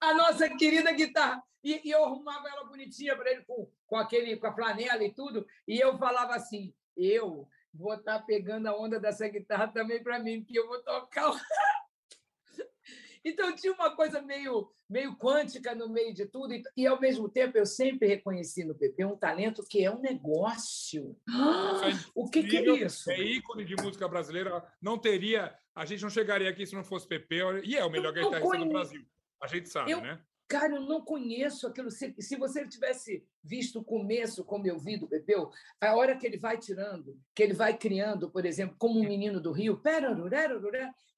a 0.00 0.14
nossa 0.14 0.48
querida 0.56 0.92
guitarra. 0.92 1.42
E, 1.62 1.80
e 1.88 1.90
eu 1.90 2.04
arrumava 2.04 2.48
ela 2.48 2.64
bonitinha 2.64 3.16
para 3.16 3.30
ele 3.30 3.42
com, 3.42 3.70
com, 3.86 3.96
aquele, 3.96 4.36
com 4.36 4.46
a 4.46 4.54
flanela 4.54 5.04
e 5.04 5.12
tudo. 5.12 5.46
E 5.66 5.78
eu 5.78 5.96
falava 5.96 6.34
assim: 6.34 6.74
eu 6.96 7.48
vou 7.72 7.94
estar 7.94 8.18
tá 8.18 8.24
pegando 8.24 8.66
a 8.66 8.76
onda 8.76 8.98
dessa 8.98 9.28
guitarra 9.28 9.68
também 9.68 10.02
para 10.02 10.18
mim, 10.18 10.42
porque 10.42 10.58
eu 10.58 10.66
vou 10.66 10.82
tocar. 10.82 11.32
Então 13.24 13.54
tinha 13.54 13.72
uma 13.72 13.94
coisa 13.94 14.20
meio, 14.20 14.68
meio 14.90 15.16
quântica 15.16 15.74
no 15.74 15.88
meio 15.88 16.12
de 16.12 16.26
tudo, 16.26 16.52
e, 16.52 16.62
e 16.76 16.86
ao 16.86 17.00
mesmo 17.00 17.28
tempo 17.28 17.56
eu 17.56 17.64
sempre 17.64 18.08
reconheci 18.08 18.64
no 18.64 18.74
Pepe 18.74 19.04
um 19.04 19.16
talento 19.16 19.62
que 19.62 19.84
é 19.84 19.90
um 19.90 20.00
negócio. 20.00 21.16
É 21.28 21.30
o 22.16 22.28
que, 22.28 22.42
que, 22.42 22.56
é 22.56 22.84
isso? 22.84 23.10
É 23.10 23.20
ícone 23.20 23.64
de 23.64 23.76
música 23.76 24.08
brasileira, 24.08 24.66
não 24.80 24.98
teria, 24.98 25.56
a 25.74 25.84
gente 25.84 26.02
não 26.02 26.10
chegaria 26.10 26.48
aqui 26.48 26.66
se 26.66 26.74
não 26.74 26.84
fosse 26.84 27.06
Pepe, 27.06 27.40
e 27.64 27.76
é 27.76 27.84
o 27.84 27.90
melhor 27.90 28.12
guitarrista 28.12 28.40
conhe... 28.40 28.64
do 28.64 28.70
Brasil. 28.70 29.04
A 29.42 29.46
gente 29.46 29.68
sabe, 29.68 29.90
eu, 29.90 30.00
né? 30.00 30.22
Cara, 30.48 30.74
eu 30.74 30.82
não 30.82 31.00
conheço 31.00 31.66
aquilo. 31.66 31.90
Se, 31.90 32.14
se 32.18 32.36
você 32.36 32.68
tivesse 32.68 33.26
visto 33.42 33.80
o 33.80 33.84
começo, 33.84 34.44
como 34.44 34.66
eu 34.66 34.78
vi 34.78 34.98
do 34.98 35.08
Pepeu, 35.08 35.50
a 35.80 35.94
hora 35.94 36.16
que 36.16 36.26
ele 36.26 36.36
vai 36.36 36.58
tirando, 36.58 37.18
que 37.34 37.42
ele 37.42 37.54
vai 37.54 37.76
criando, 37.76 38.30
por 38.30 38.44
exemplo, 38.44 38.76
como 38.78 39.00
um 39.00 39.08
menino 39.08 39.40
do 39.40 39.50
Rio, 39.50 39.80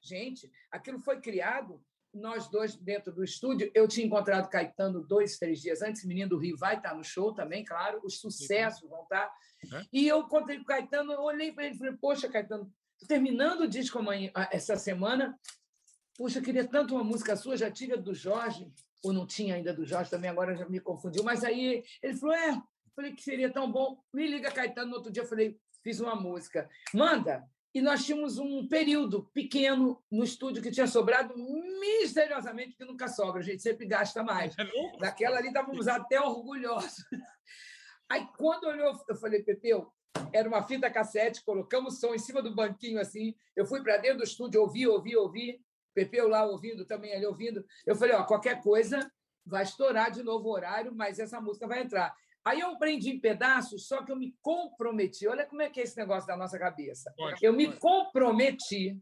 gente, 0.01 0.49
aquilo 0.71 1.01
foi 1.01 1.21
criado 1.21 1.83
nós 2.15 2.49
dois 2.49 2.77
dentro 2.77 3.13
do 3.13 3.25
estúdio. 3.25 3.71
Eu 3.75 3.89
tinha 3.89 4.07
encontrado 4.07 4.49
Caetano 4.49 5.05
dois, 5.05 5.37
três 5.37 5.61
dias 5.61 5.83
antes. 5.83 6.05
Menino 6.05 6.31
do 6.31 6.39
Rio 6.39 6.57
vai 6.57 6.77
estar 6.77 6.95
no 6.95 7.03
show 7.03 7.35
também, 7.35 7.65
claro. 7.65 8.01
Os 8.05 8.21
sucessos 8.21 8.89
vão 8.89 9.03
estar. 9.03 9.33
É. 9.73 9.85
E 9.93 10.07
eu 10.07 10.21
encontrei 10.21 10.59
com 10.59 10.63
o 10.63 10.67
Caetano, 10.67 11.13
eu 11.13 11.23
olhei 11.23 11.51
para 11.51 11.67
ele 11.67 11.75
e 11.75 11.79
falei: 11.79 11.95
Poxa, 11.95 12.29
Caetano, 12.29 12.73
terminando 13.07 13.63
o 13.63 13.69
disco 13.69 13.99
amanhã, 13.99 14.31
essa 14.51 14.77
semana. 14.77 15.39
Puxa, 16.17 16.39
eu 16.39 16.43
queria 16.43 16.67
tanto 16.67 16.95
uma 16.95 17.05
música 17.05 17.37
sua, 17.37 17.57
já 17.57 17.71
tinha 17.71 17.97
do 17.97 18.15
Jorge, 18.15 18.73
ou 19.03 19.13
não 19.13 19.27
tinha 19.27 19.57
ainda 19.57 19.73
do 19.73 19.85
Jorge 19.85 20.11
também, 20.11 20.31
agora 20.31 20.57
já 20.57 20.69
me 20.69 20.81
confundiu. 20.81 21.23
Mas 21.25 21.45
aí 21.45 21.85
ele 22.03 22.17
falou: 22.17 22.35
É, 22.35 22.63
falei 22.95 23.13
que 23.13 23.23
seria 23.23 23.53
tão 23.53 23.71
bom. 23.71 24.03
Me 24.13 24.27
liga, 24.27 24.51
Caetano. 24.51 24.91
No 24.91 24.97
outro 24.97 25.13
dia 25.13 25.23
eu 25.23 25.29
falei: 25.29 25.59
Fiz 25.83 26.01
uma 26.01 26.15
música. 26.15 26.69
Manda. 26.93 27.45
E 27.75 27.83
nós 27.83 28.05
tínhamos 28.05 28.39
um 28.39 28.69
período 28.69 29.29
pequeno 29.35 30.01
no 30.09 30.23
estúdio 30.23 30.63
que 30.63 30.71
tinha 30.71 30.87
sobrado 30.87 31.35
misteriosamente, 31.37 32.77
que 32.77 32.85
nunca 32.85 33.09
sobra, 33.09 33.41
a 33.41 33.43
gente 33.43 33.61
sempre 33.61 33.85
gasta 33.85 34.23
mais. 34.23 34.55
Naquela 35.01 35.39
ali 35.39 35.49
estávamos 35.49 35.89
até 35.89 36.21
orgulhosos. 36.21 37.05
Aí, 38.09 38.29
quando 38.37 38.69
olhou, 38.69 38.93
eu 39.09 39.17
falei, 39.17 39.43
Pepeu, 39.43 39.93
era 40.33 40.49
uma 40.49 40.63
fita 40.63 40.91
cassete, 40.91 41.45
colocamos 41.45 42.01
som 42.01 42.15
em 42.15 42.19
cima 42.19 42.43
do 42.43 42.55
banquinho 42.55 43.01
assim. 43.01 43.35
Eu 43.55 43.65
fui 43.67 43.83
para 43.83 43.97
dentro 43.99 44.19
do 44.19 44.25
estúdio, 44.25 44.61
ouvi, 44.61 44.87
ouvi, 44.87 45.17
ouvi. 45.17 45.61
Pepeu 45.95 46.29
lá 46.29 46.45
ouvindo, 46.45 46.85
também 46.85 47.15
ali 47.15 47.25
ouvindo. 47.25 47.65
Eu 47.87 47.95
falei, 47.95 48.17
ó, 48.17 48.25
qualquer 48.25 48.61
coisa 48.61 49.09
vai 49.47 49.63
estourar 49.63 50.11
de 50.11 50.23
novo 50.25 50.49
o 50.49 50.53
horário, 50.53 50.93
mas 50.93 51.21
essa 51.21 51.41
música 51.41 51.69
vai 51.69 51.83
entrar. 51.83 52.13
Aí 52.45 52.61
eu 52.61 52.71
aprendi 52.71 53.11
em 53.11 53.21
pedaços, 53.21 53.87
só 53.87 54.03
que 54.05 54.11
eu 54.11 54.17
me 54.17 54.35
comprometi. 54.43 55.27
Olha 55.27 55.47
como 55.47 55.63
é 55.63 55.71
que 55.71 55.81
é 55.81 55.85
esse 55.85 55.97
negócio 55.97 56.27
da 56.27 56.37
nossa 56.37 56.59
cabeça. 56.59 57.13
Pode, 57.17 57.45
eu 57.45 57.53
me 57.53 57.73
comprometi, 57.73 59.01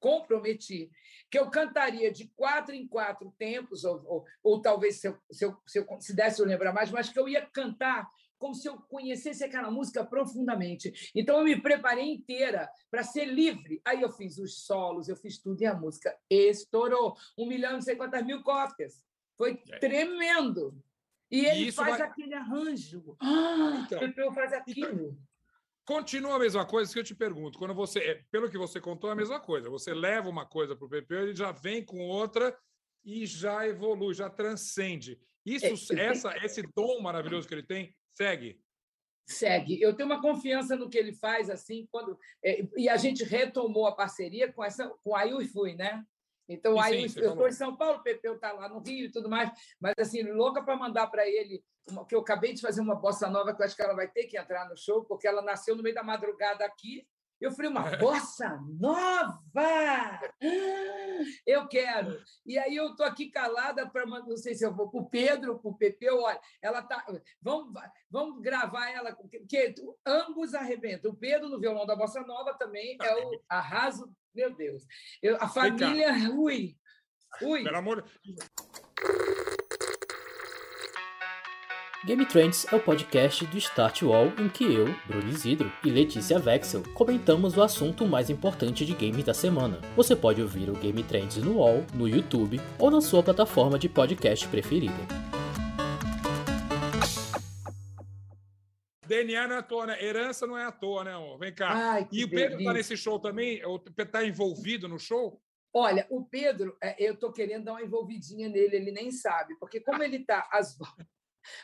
comprometi, 0.00 0.90
que 1.30 1.38
eu 1.38 1.48
cantaria 1.48 2.10
de 2.10 2.28
quatro 2.36 2.74
em 2.74 2.86
quatro 2.86 3.32
tempos, 3.38 3.84
ou, 3.84 4.02
ou, 4.04 4.24
ou 4.42 4.60
talvez 4.60 5.00
se, 5.00 5.08
eu, 5.08 5.18
se, 5.30 5.44
eu, 5.44 5.56
se, 5.66 5.78
eu, 5.78 5.86
se 6.00 6.14
desse 6.14 6.42
eu 6.42 6.46
lembrar 6.46 6.72
mais, 6.72 6.90
mas 6.90 7.08
que 7.08 7.18
eu 7.18 7.28
ia 7.28 7.46
cantar 7.46 8.10
como 8.38 8.54
se 8.54 8.68
eu 8.68 8.76
conhecesse 8.76 9.44
aquela 9.44 9.70
música 9.70 10.04
profundamente. 10.04 11.10
Então 11.14 11.38
eu 11.38 11.44
me 11.44 11.60
preparei 11.60 12.04
inteira 12.04 12.68
para 12.90 13.02
ser 13.02 13.24
livre. 13.26 13.80
Aí 13.84 14.02
eu 14.02 14.10
fiz 14.10 14.38
os 14.38 14.64
solos, 14.64 15.08
eu 15.08 15.16
fiz 15.16 15.38
tudo 15.38 15.60
e 15.62 15.66
a 15.66 15.74
música 15.74 16.16
estourou. 16.30 17.16
Um 17.38 17.46
milhão 17.46 17.70
e 17.70 17.74
não 17.74 17.80
sei 17.80 17.96
quantas 17.96 18.24
mil 18.24 18.42
cópias. 18.42 19.04
Foi 19.36 19.56
tremendo. 19.80 20.82
E 21.30 21.44
ele 21.44 21.72
faz 21.72 21.98
vai... 21.98 22.08
aquele 22.08 22.34
arranjo. 22.34 23.16
Ah, 23.20 23.84
então, 23.84 23.98
Pepeu 23.98 24.32
faz 24.32 24.52
então, 24.52 24.60
aquilo. 24.60 25.08
Então, 25.08 25.18
continua 25.84 26.36
a 26.36 26.38
mesma 26.38 26.64
coisa 26.64 26.92
que 26.92 26.98
eu 26.98 27.04
te 27.04 27.14
pergunto. 27.14 27.58
Quando 27.58 27.74
você, 27.74 27.98
é, 28.00 28.24
pelo 28.30 28.50
que 28.50 28.58
você 28.58 28.80
contou, 28.80 29.10
é 29.10 29.12
a 29.12 29.16
mesma 29.16 29.40
coisa. 29.40 29.68
Você 29.70 29.92
leva 29.92 30.28
uma 30.28 30.46
coisa 30.46 30.76
para 30.76 30.86
o 30.86 30.88
Pepeu, 30.88 31.22
ele 31.22 31.34
já 31.34 31.52
vem 31.52 31.84
com 31.84 31.98
outra 32.06 32.56
e 33.04 33.26
já 33.26 33.66
evolui, 33.66 34.14
já 34.14 34.30
transcende. 34.30 35.18
Isso, 35.44 35.94
é, 35.94 36.06
essa, 36.06 36.36
esse 36.44 36.62
dom 36.74 37.00
maravilhoso 37.00 37.46
que 37.46 37.54
ele 37.54 37.62
tem, 37.62 37.94
segue. 38.16 38.60
Segue. 39.28 39.80
Eu 39.80 39.94
tenho 39.94 40.08
uma 40.08 40.22
confiança 40.22 40.76
no 40.76 40.88
que 40.88 40.96
ele 40.96 41.12
faz, 41.12 41.50
assim, 41.50 41.88
quando. 41.90 42.18
É, 42.44 42.66
e 42.76 42.88
a 42.88 42.96
gente 42.96 43.24
retomou 43.24 43.86
a 43.86 43.94
parceria 43.94 44.52
com 44.52 44.64
essa 44.64 44.88
com 45.02 45.16
a 45.16 45.26
Eu 45.26 45.44
Fui, 45.48 45.74
né? 45.74 46.04
Então, 46.48 46.80
aí 46.80 47.08
sim, 47.08 47.20
eu 47.20 47.32
estou 47.32 47.48
em 47.48 47.52
São 47.52 47.76
Paulo, 47.76 47.98
o 47.98 48.02
Pepeu 48.02 48.34
está 48.34 48.52
lá 48.52 48.68
no 48.68 48.78
Rio 48.78 49.06
e 49.06 49.10
tudo 49.10 49.28
mais, 49.28 49.50
mas 49.80 49.94
assim, 49.98 50.22
louca 50.22 50.62
para 50.62 50.76
mandar 50.76 51.08
para 51.08 51.26
ele, 51.28 51.60
que 52.08 52.14
eu 52.14 52.20
acabei 52.20 52.52
de 52.52 52.60
fazer 52.60 52.80
uma 52.80 52.94
bossa 52.94 53.28
nova, 53.28 53.52
que 53.52 53.60
eu 53.60 53.66
acho 53.66 53.74
que 53.74 53.82
ela 53.82 53.96
vai 53.96 54.08
ter 54.08 54.26
que 54.26 54.38
entrar 54.38 54.68
no 54.68 54.76
show, 54.76 55.04
porque 55.04 55.26
ela 55.26 55.42
nasceu 55.42 55.74
no 55.74 55.82
meio 55.82 55.94
da 55.94 56.04
madrugada 56.04 56.64
aqui. 56.64 57.04
Eu 57.40 57.50
falei, 57.50 57.70
uma 57.70 57.82
bossa 57.98 58.60
nova! 58.78 60.20
Eu 61.56 61.68
quero. 61.68 62.22
E 62.44 62.58
aí 62.58 62.76
eu 62.76 62.90
estou 62.90 63.06
aqui 63.06 63.30
calada 63.30 63.88
para 63.88 64.06
não 64.06 64.36
sei 64.36 64.54
se 64.54 64.64
eu 64.64 64.74
vou 64.74 64.90
para 64.90 65.00
o 65.00 65.08
Pedro, 65.08 65.58
para 65.58 65.70
o 65.70 65.76
Pepeu, 65.76 66.20
olha, 66.20 66.40
ela 66.62 66.82
tá. 66.82 67.04
Vamos, 67.40 67.72
vamos 68.10 68.40
gravar 68.40 68.90
ela, 68.90 69.14
porque 69.14 69.74
ambos 70.06 70.54
arrebentam. 70.54 71.10
O 71.10 71.16
Pedro 71.16 71.48
no 71.48 71.60
violão 71.60 71.86
da 71.86 71.96
Bossa 71.96 72.20
Nova 72.20 72.54
também 72.54 72.96
é 73.02 73.24
o 73.24 73.40
arraso 73.48 74.14
meu 74.36 74.54
Deus. 74.54 74.86
Eu, 75.22 75.36
a 75.36 75.48
família. 75.48 76.12
Ui! 76.30 76.76
Ui! 77.40 77.64
Pelo 77.64 77.78
amor. 77.78 78.04
Game 82.06 82.24
Trends 82.24 82.72
é 82.72 82.76
o 82.76 82.80
podcast 82.80 83.44
do 83.46 83.58
Start 83.58 84.02
Wall 84.02 84.26
em 84.38 84.48
que 84.48 84.62
eu, 84.62 84.86
Bruno 85.08 85.28
Isidro 85.28 85.72
e 85.84 85.90
Letícia 85.90 86.38
Vexel 86.38 86.84
comentamos 86.94 87.56
o 87.56 87.62
assunto 87.62 88.06
mais 88.06 88.30
importante 88.30 88.86
de 88.86 88.94
games 88.94 89.24
da 89.24 89.34
semana. 89.34 89.80
Você 89.96 90.14
pode 90.14 90.40
ouvir 90.40 90.70
o 90.70 90.74
Game 90.74 91.02
Trends 91.02 91.38
no 91.38 91.56
Wall, 91.56 91.84
no 91.92 92.06
YouTube 92.06 92.60
ou 92.78 92.92
na 92.92 93.00
sua 93.00 93.24
plataforma 93.24 93.76
de 93.76 93.88
podcast 93.88 94.46
preferida. 94.46 94.94
DNA 99.04 99.48
não 99.48 99.56
é 99.56 99.58
à 99.58 99.62
toa, 99.64 99.86
né? 99.86 100.04
Herança 100.04 100.46
não 100.46 100.56
é 100.56 100.64
à 100.64 100.70
toa, 100.70 101.02
né? 101.02 101.12
Amor? 101.12 101.40
Vem 101.40 101.52
cá. 101.52 101.72
Ai, 101.72 102.08
e 102.12 102.22
o 102.22 102.30
Pedro 102.30 102.60
está 102.60 102.72
nesse 102.72 102.96
show 102.96 103.18
também? 103.18 103.64
O 103.66 103.80
Pedro 103.80 104.04
está 104.04 104.24
envolvido 104.24 104.86
no 104.86 105.00
show? 105.00 105.42
Olha, 105.74 106.06
o 106.08 106.24
Pedro, 106.24 106.76
é, 106.80 107.04
eu 107.04 107.14
estou 107.14 107.32
querendo 107.32 107.64
dar 107.64 107.72
uma 107.72 107.82
envolvidinha 107.82 108.48
nele, 108.48 108.76
ele 108.76 108.92
nem 108.92 109.10
sabe, 109.10 109.56
porque 109.58 109.80
como 109.80 110.02
ele 110.04 110.18
está 110.18 110.48
às, 110.52 110.78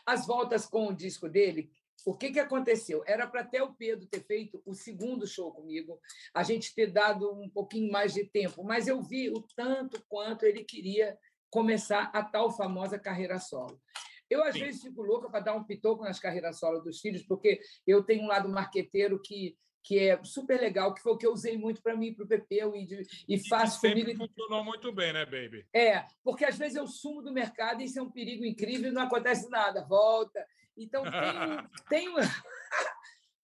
às 0.07 0.27
voltas 0.27 0.67
com 0.67 0.89
o 0.89 0.95
disco 0.95 1.29
dele, 1.29 1.71
o 2.05 2.17
que, 2.17 2.33
que 2.33 2.41
aconteceu? 2.41 3.03
Era 3.07 3.27
para 3.27 3.43
até 3.43 3.63
o 3.63 3.75
Pedro 3.75 4.07
ter 4.07 4.25
feito 4.25 4.61
o 4.67 4.75
segundo 4.75 5.27
show 5.27 5.53
comigo, 5.53 6.01
a 6.35 6.43
gente 6.43 6.75
ter 6.75 6.89
dado 6.89 7.33
um 7.33 7.49
pouquinho 7.49 7.93
mais 7.93 8.13
de 8.13 8.25
tempo, 8.25 8.65
mas 8.65 8.89
eu 8.89 9.01
vi 9.03 9.31
o 9.31 9.43
tanto 9.55 10.03
quanto 10.09 10.45
ele 10.45 10.65
queria 10.65 11.17
começar 11.51 12.11
a 12.15 12.25
tal 12.25 12.51
famosa 12.51 12.99
carreira 12.99 13.39
solo. 13.39 13.81
Eu, 14.29 14.43
às 14.43 14.55
Sim. 14.55 14.61
vezes, 14.61 14.83
fico 14.83 15.03
louca 15.03 15.29
para 15.29 15.41
dar 15.41 15.55
um 15.55 15.65
pitoco 15.65 16.03
nas 16.03 16.19
carreiras 16.19 16.59
solo 16.59 16.81
dos 16.81 17.01
filhos, 17.01 17.23
porque 17.23 17.61
eu 17.87 18.03
tenho 18.03 18.25
um 18.25 18.29
lado 18.29 18.49
marqueteiro 18.49 19.21
que 19.21 19.57
que 19.83 19.99
é 19.99 20.23
super 20.23 20.61
legal, 20.61 20.95
que 20.95 21.03
foi 21.03 21.13
o 21.13 21.17
que 21.17 21.27
eu 21.27 21.33
usei 21.33 21.59
muito 21.59 21.83
para 21.83 21.97
mim, 21.97 22.15
para 22.15 22.25
o 22.25 22.29
Pepeu, 22.29 22.77
e, 22.77 22.87
de, 22.87 23.07
e 23.29 23.49
faço 23.49 23.81
comigo. 23.81 24.15
funcionou 24.17 24.65
muito 24.65 24.93
bem, 24.93 25.13
né, 25.13 25.25
baby? 25.25 25.67
É, 25.75 26.05
porque 26.23 26.45
às 26.45 26.57
vezes 26.57 26.77
eu 26.77 26.87
sumo 26.87 27.23
do 27.23 27.33
mercado 27.33 27.83
e 27.83 27.87
isso 27.87 27.99
é 27.99 28.03
um 28.03 28.11
perigo 28.11 28.45
incrível 28.45 28.91
e 28.91 28.95
não 28.95 29.03
acontece 29.03 29.51
nada, 29.51 29.85
volta. 29.85 30.47
Então, 30.77 31.03
tem, 31.03 31.11
tem, 31.89 32.15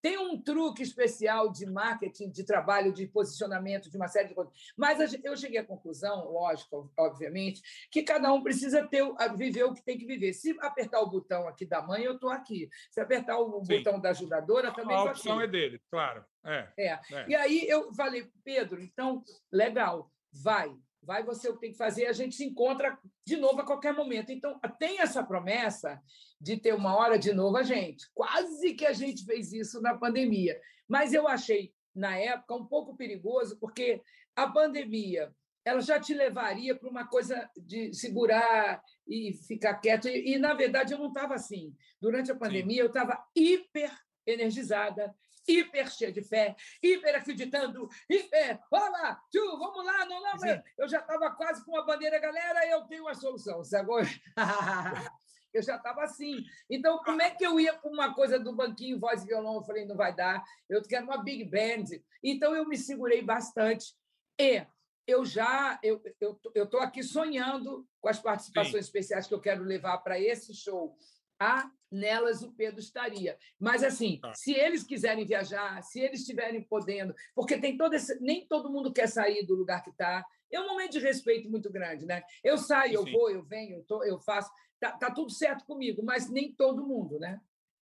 tem 0.01 0.17
um 0.17 0.41
truque 0.41 0.81
especial 0.81 1.51
de 1.51 1.65
marketing, 1.65 2.29
de 2.29 2.43
trabalho, 2.43 2.93
de 2.93 3.07
posicionamento, 3.07 3.89
de 3.89 3.97
uma 3.97 4.07
série 4.07 4.29
de 4.29 4.35
coisas. 4.35 4.53
Mas 4.77 5.13
eu 5.23 5.35
cheguei 5.35 5.59
à 5.59 5.65
conclusão, 5.65 6.31
lógico, 6.31 6.91
obviamente, 6.97 7.61
que 7.91 8.03
cada 8.03 8.31
um 8.31 8.41
precisa 8.41 8.87
ter, 8.87 9.03
viver 9.35 9.63
o 9.63 9.73
que 9.73 9.83
tem 9.83 9.97
que 9.97 10.05
viver. 10.05 10.33
Se 10.33 10.55
apertar 10.61 11.01
o 11.01 11.09
botão 11.09 11.47
aqui 11.47 11.65
da 11.65 11.81
mãe, 11.81 12.03
eu 12.03 12.13
estou 12.13 12.29
aqui. 12.29 12.69
Se 12.89 13.01
apertar 13.01 13.37
o 13.37 13.63
Sim. 13.63 13.77
botão 13.77 13.99
da 13.99 14.09
ajudadora, 14.11 14.71
também 14.71 14.95
estou 14.95 15.09
aqui. 15.09 15.09
A 15.09 15.11
opção 15.11 15.41
é 15.41 15.47
dele, 15.47 15.81
claro. 15.89 16.25
É. 16.45 16.67
É. 16.77 16.99
é. 17.11 17.25
E 17.27 17.35
aí 17.35 17.67
eu 17.67 17.93
falei, 17.93 18.29
Pedro, 18.43 18.81
então, 18.81 19.23
legal, 19.51 20.11
vai 20.31 20.73
vai 21.01 21.23
você 21.23 21.49
o 21.49 21.53
que 21.53 21.61
tem 21.61 21.71
que 21.71 21.77
fazer, 21.77 22.05
a 22.05 22.13
gente 22.13 22.35
se 22.35 22.45
encontra 22.45 22.97
de 23.25 23.37
novo 23.37 23.61
a 23.61 23.65
qualquer 23.65 23.93
momento. 23.93 24.31
Então, 24.31 24.59
tem 24.77 24.99
essa 24.99 25.23
promessa 25.23 26.01
de 26.39 26.57
ter 26.57 26.73
uma 26.73 26.95
hora 26.95 27.17
de 27.17 27.33
novo 27.33 27.57
a 27.57 27.63
gente. 27.63 28.07
Quase 28.13 28.73
que 28.73 28.85
a 28.85 28.93
gente 28.93 29.25
fez 29.25 29.51
isso 29.53 29.81
na 29.81 29.97
pandemia. 29.97 30.59
Mas 30.87 31.13
eu 31.13 31.27
achei, 31.27 31.73
na 31.95 32.17
época, 32.17 32.55
um 32.55 32.65
pouco 32.65 32.95
perigoso, 32.95 33.57
porque 33.59 34.01
a 34.35 34.47
pandemia 34.47 35.33
ela 35.65 35.81
já 35.81 35.99
te 35.99 36.13
levaria 36.13 36.75
para 36.75 36.89
uma 36.89 37.07
coisa 37.07 37.49
de 37.55 37.93
segurar 37.93 38.81
e 39.07 39.33
ficar 39.33 39.75
quieto. 39.75 40.07
E, 40.07 40.33
e 40.33 40.37
na 40.37 40.53
verdade, 40.53 40.93
eu 40.93 40.99
não 40.99 41.09
estava 41.09 41.35
assim. 41.35 41.75
Durante 42.01 42.31
a 42.31 42.35
pandemia, 42.35 42.77
Sim. 42.77 42.81
eu 42.81 42.87
estava 42.87 43.23
hiper 43.35 43.91
energizada, 44.31 45.15
hiper 45.47 45.89
cheia 45.89 46.11
de 46.11 46.21
fé, 46.21 46.55
hiper 46.81 47.15
acreditando, 47.15 47.89
hiper, 48.09 48.59
olá, 48.69 49.21
tio, 49.31 49.57
vamos 49.57 49.83
lá, 49.83 50.05
não, 50.05 50.21
não, 50.21 50.63
eu 50.77 50.87
já 50.87 50.99
estava 50.99 51.31
quase 51.31 51.63
com 51.65 51.71
uma 51.71 51.85
bandeira, 51.85 52.19
galera, 52.19 52.67
eu 52.67 52.81
tenho 52.85 53.03
uma 53.03 53.15
solução. 53.15 53.61
Agora... 53.73 54.07
eu 55.51 55.63
já 55.63 55.77
estava 55.77 56.03
assim. 56.03 56.45
Então, 56.69 56.99
como 56.99 57.23
é 57.23 57.31
que 57.31 57.43
eu 57.43 57.59
ia 57.59 57.73
para 57.73 57.89
uma 57.89 58.13
coisa 58.13 58.39
do 58.39 58.55
banquinho, 58.55 58.99
voz 58.99 59.23
e 59.23 59.25
violão? 59.25 59.55
Eu 59.55 59.63
falei, 59.63 59.83
não 59.83 59.95
vai 59.95 60.15
dar, 60.15 60.43
eu 60.69 60.81
quero 60.83 61.05
uma 61.05 61.23
big 61.23 61.43
band. 61.45 61.85
Então, 62.23 62.55
eu 62.55 62.67
me 62.67 62.77
segurei 62.77 63.23
bastante. 63.23 63.95
E 64.39 64.63
eu 65.07 65.25
já 65.25 65.79
eu 65.81 66.01
estou 66.05 66.39
eu, 66.53 66.69
eu 66.71 66.81
aqui 66.81 67.01
sonhando 67.01 67.85
com 67.99 68.07
as 68.07 68.19
participações 68.19 68.85
Sim. 68.85 68.89
especiais 68.89 69.27
que 69.27 69.33
eu 69.33 69.41
quero 69.41 69.63
levar 69.63 69.97
para 69.97 70.19
esse 70.19 70.53
show 70.53 70.95
Ah, 71.39 71.71
nelas 71.91 72.43
o 72.43 72.51
Pedro 72.51 72.79
estaria. 72.79 73.37
Mas, 73.59 73.83
assim, 73.83 74.19
ah. 74.23 74.33
se 74.33 74.53
eles 74.53 74.83
quiserem 74.83 75.25
viajar, 75.25 75.81
se 75.81 75.99
eles 75.99 76.21
estiverem 76.21 76.61
podendo, 76.63 77.13
porque 77.33 77.57
tem 77.57 77.77
todo 77.77 77.93
esse. 77.93 78.19
Nem 78.21 78.45
todo 78.47 78.71
mundo 78.71 78.93
quer 78.93 79.07
sair 79.07 79.45
do 79.45 79.55
lugar 79.55 79.83
que 79.83 79.89
está. 79.89 80.25
É 80.51 80.59
um 80.59 80.67
momento 80.67 80.93
de 80.93 80.99
respeito 80.99 81.49
muito 81.49 81.71
grande, 81.71 82.05
né? 82.05 82.23
Eu 82.43 82.57
saio, 82.57 82.95
eu 82.95 83.05
vou, 83.05 83.29
eu 83.29 83.43
venho, 83.43 83.77
eu, 83.77 83.83
tô, 83.83 84.03
eu 84.03 84.19
faço. 84.19 84.51
Tá, 84.79 84.93
tá 84.93 85.11
tudo 85.11 85.31
certo 85.31 85.65
comigo, 85.65 86.01
mas 86.03 86.29
nem 86.29 86.53
todo 86.53 86.85
mundo, 86.85 87.19
né? 87.19 87.39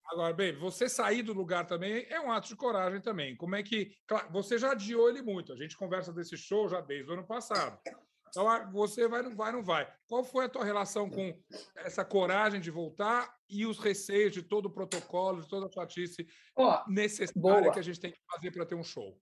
Agora, 0.07 0.35
bem, 0.35 0.55
você 0.55 0.89
sair 0.89 1.23
do 1.23 1.33
lugar 1.33 1.67
também 1.67 2.07
é 2.11 2.21
um 2.21 2.31
ato 2.31 2.49
de 2.49 2.57
coragem 2.57 3.01
também. 3.01 3.37
Como 3.37 3.55
é 3.55 3.63
que. 3.63 3.97
Claro, 4.07 4.31
você 4.31 4.59
já 4.59 4.73
adiou 4.73 5.09
ele 5.09 5.23
muito. 5.23 5.53
A 5.53 5.57
gente 5.57 5.77
conversa 5.77 6.13
desse 6.13 6.37
show 6.37 6.69
já 6.69 6.81
desde 6.81 7.11
o 7.11 7.15
ano 7.15 7.27
passado. 7.27 7.79
Então, 8.33 8.73
você 8.73 9.07
vai, 9.07 9.21
não 9.21 9.37
vai, 9.37 9.53
não 9.53 9.63
vai. 9.63 9.87
Qual 10.07 10.25
foi 10.25 10.47
a 10.47 10.49
tua 10.49 10.65
relação 10.65 11.11
com 11.11 11.39
essa 11.77 12.03
coragem 12.03 12.63
de 12.63 12.71
voltar 12.71 13.31
e 13.47 13.67
os 13.67 13.79
receios 13.79 14.33
de 14.33 14.43
todo 14.43 14.67
o 14.67 14.71
protocolo, 14.71 15.43
de 15.43 15.49
toda 15.51 15.67
a 15.67 15.71
chatice 15.71 16.27
oh, 16.57 16.79
necessária 16.89 17.61
boa. 17.61 17.71
que 17.71 17.79
a 17.79 17.83
gente 17.83 18.01
tem 18.01 18.11
que 18.11 18.19
fazer 18.31 18.51
para 18.51 18.65
ter 18.65 18.75
um 18.75 18.83
show? 18.83 19.21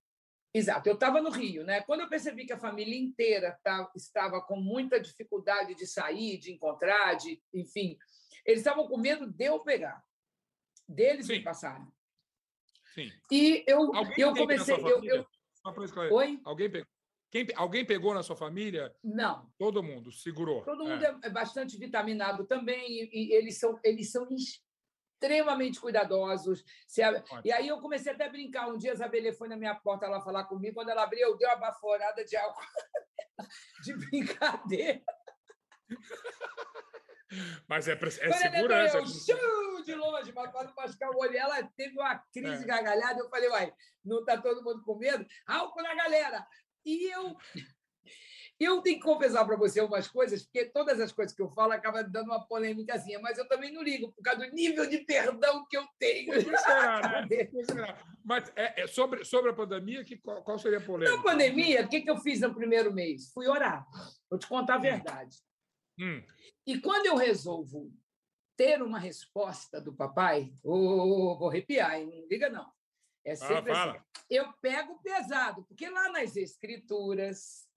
Exato. 0.53 0.87
Eu 0.87 0.93
estava 0.93 1.21
no 1.21 1.29
Rio, 1.29 1.65
né? 1.65 1.81
Quando 1.81 2.01
eu 2.01 2.09
percebi 2.09 2.45
que 2.45 2.53
a 2.53 2.59
família 2.59 2.97
inteira 2.97 3.59
tá, 3.61 3.91
estava 3.97 4.41
com 4.41 4.55
muita 4.55 4.97
dificuldade 4.97 5.75
de 5.75 5.85
sair, 5.85 6.37
de 6.37 6.53
encontrar, 6.53 7.15
de, 7.15 7.41
enfim, 7.53 7.97
eles 8.45 8.61
estavam 8.61 8.87
com 8.87 8.97
medo 8.97 9.29
de 9.29 9.43
eu 9.43 9.59
pegar, 9.59 10.01
deles 10.87 11.25
Sim. 11.25 11.33
me 11.33 11.43
passarem. 11.43 11.85
Sim. 12.93 13.11
E 13.29 13.61
eu, 13.67 13.91
eu 14.17 14.33
comecei. 14.33 14.75
Eu, 14.75 15.03
eu... 15.03 15.27
Oi? 16.11 16.39
Alguém 16.45 16.71
pegou? 16.71 16.87
Quem, 17.31 17.47
alguém 17.55 17.85
pegou 17.85 18.13
na 18.13 18.21
sua 18.21 18.35
família? 18.35 18.93
Não. 19.01 19.49
Todo 19.57 19.81
mundo 19.81 20.11
segurou. 20.11 20.63
Todo 20.63 20.83
mundo 20.83 21.03
é, 21.03 21.17
é 21.23 21.29
bastante 21.29 21.77
vitaminado 21.77 22.45
também 22.45 22.85
e, 22.91 23.09
e, 23.13 23.33
eles 23.33 23.57
são 23.57 23.79
eles 23.81 24.11
são 24.11 24.27
extremamente 24.29 25.79
cuidadosos. 25.79 26.65
E 27.45 27.51
aí 27.53 27.69
eu 27.69 27.79
comecei 27.79 28.11
até 28.11 28.25
a 28.25 28.29
brincar. 28.29 28.67
Um 28.67 28.77
dia 28.77 28.91
a 28.91 28.95
Isabelle 28.95 29.31
foi 29.31 29.47
na 29.47 29.55
minha 29.55 29.73
porta 29.73 30.09
lá 30.09 30.19
falar 30.19 30.43
comigo. 30.43 30.75
Quando 30.75 30.89
ela 30.89 31.03
abriu, 31.03 31.29
eu 31.29 31.37
dei 31.37 31.47
uma 31.47 31.55
baforada 31.55 32.25
de 32.25 32.35
álcool 32.35 32.61
de 33.81 33.93
brincadeira. 33.93 35.01
Mas 37.65 37.87
é, 37.87 37.93
é 37.93 38.09
segurança. 38.09 38.97
Eu, 38.97 39.83
de 39.83 39.95
longe, 39.95 40.33
mas 40.33 40.53
não 40.53 40.73
machucar 40.75 41.09
o 41.11 41.17
olho. 41.17 41.37
Ela 41.37 41.63
teve 41.63 41.97
uma 41.97 42.19
crise 42.33 42.63
é. 42.63 42.67
gargalhada. 42.67 43.19
Eu 43.19 43.29
falei, 43.29 43.49
uai, 43.49 43.73
não 44.03 44.19
está 44.19 44.39
todo 44.39 44.63
mundo 44.63 44.83
com 44.83 44.97
medo? 44.97 45.25
Álcool 45.47 45.81
na 45.81 45.95
galera! 45.95 46.45
E 46.85 47.13
eu 47.13 47.35
eu 48.63 48.79
tenho 48.81 48.97
que 48.97 49.03
confessar 49.03 49.43
para 49.43 49.57
você 49.57 49.81
umas 49.81 50.07
coisas, 50.07 50.43
porque 50.43 50.65
todas 50.65 50.99
as 50.99 51.11
coisas 51.11 51.35
que 51.35 51.41
eu 51.41 51.49
falo 51.49 51.73
acabam 51.73 52.07
dando 52.07 52.27
uma 52.27 52.45
polêmicazinha, 52.45 53.19
mas 53.19 53.37
eu 53.39 53.47
também 53.47 53.73
não 53.73 53.81
ligo, 53.81 54.11
por 54.11 54.21
causa 54.21 54.45
do 54.45 54.53
nível 54.53 54.87
de 54.87 54.99
perdão 54.99 55.65
que 55.67 55.75
eu 55.75 55.83
tenho. 55.97 56.31
Será, 56.39 57.25
né? 57.25 57.49
Mas 58.23 58.51
é, 58.55 58.83
é, 58.83 58.87
sobre, 58.87 59.25
sobre 59.25 59.49
a 59.49 59.53
pandemia, 59.53 60.05
que, 60.05 60.15
qual, 60.15 60.43
qual 60.43 60.59
seria 60.59 60.77
a 60.77 60.81
polêmica? 60.81 61.17
Na 61.17 61.23
pandemia, 61.23 61.83
o 61.83 61.89
que, 61.89 62.01
que 62.01 62.09
eu 62.09 62.17
fiz 62.17 62.39
no 62.39 62.53
primeiro 62.53 62.93
mês? 62.93 63.31
Fui 63.33 63.47
orar. 63.47 63.83
Vou 64.29 64.37
te 64.37 64.47
contar 64.47 64.75
a 64.75 64.77
hum. 64.77 64.81
verdade. 64.81 65.37
Hum. 65.99 66.21
E 66.67 66.79
quando 66.79 67.07
eu 67.07 67.15
resolvo 67.15 67.91
ter 68.55 68.79
uma 68.83 68.99
resposta 68.99 69.81
do 69.81 69.91
papai, 69.91 70.53
oh, 70.63 71.35
vou 71.35 71.49
arrepiar, 71.49 71.95
hein? 71.95 72.05
não 72.05 72.27
liga 72.27 72.47
não. 72.47 72.71
É 73.23 73.35
sempre 73.35 73.71
ah, 73.71 73.91
assim. 73.91 73.99
Eu 74.29 74.51
pego 74.61 74.99
pesado, 75.03 75.63
porque 75.65 75.89
lá 75.89 76.09
nas 76.11 76.35
escrituras, 76.35 77.67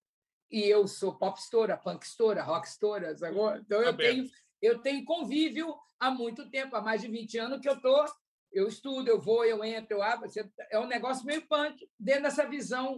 e 0.50 0.62
eu 0.62 0.86
sou 0.86 1.16
popstora, 1.16 1.76
punkistora, 1.76 2.42
rockstora, 2.42 3.14
agora, 3.22 3.60
então 3.60 3.82
eu 3.82 3.96
tenho, 3.96 4.30
eu 4.62 4.78
tenho 4.80 5.04
convívio 5.04 5.74
há 5.98 6.10
muito 6.10 6.48
tempo, 6.50 6.76
há 6.76 6.80
mais 6.80 7.02
de 7.02 7.08
20 7.08 7.38
anos 7.38 7.60
que 7.60 7.68
eu 7.68 7.80
tô, 7.80 8.04
eu 8.52 8.68
estudo, 8.68 9.08
eu 9.08 9.20
vou, 9.20 9.44
eu 9.44 9.64
entro, 9.64 9.96
eu 9.96 10.02
abro, 10.02 10.30
é 10.70 10.78
um 10.78 10.86
negócio 10.86 11.26
meio 11.26 11.46
punk, 11.46 11.88
dentro 11.98 12.22
dessa 12.22 12.48
visão 12.48 12.96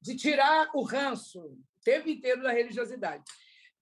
de 0.00 0.16
tirar 0.16 0.68
o 0.74 0.82
ranço 0.82 1.40
o 1.40 1.58
tempo 1.84 2.08
inteiro 2.08 2.42
da 2.42 2.50
religiosidade. 2.50 3.22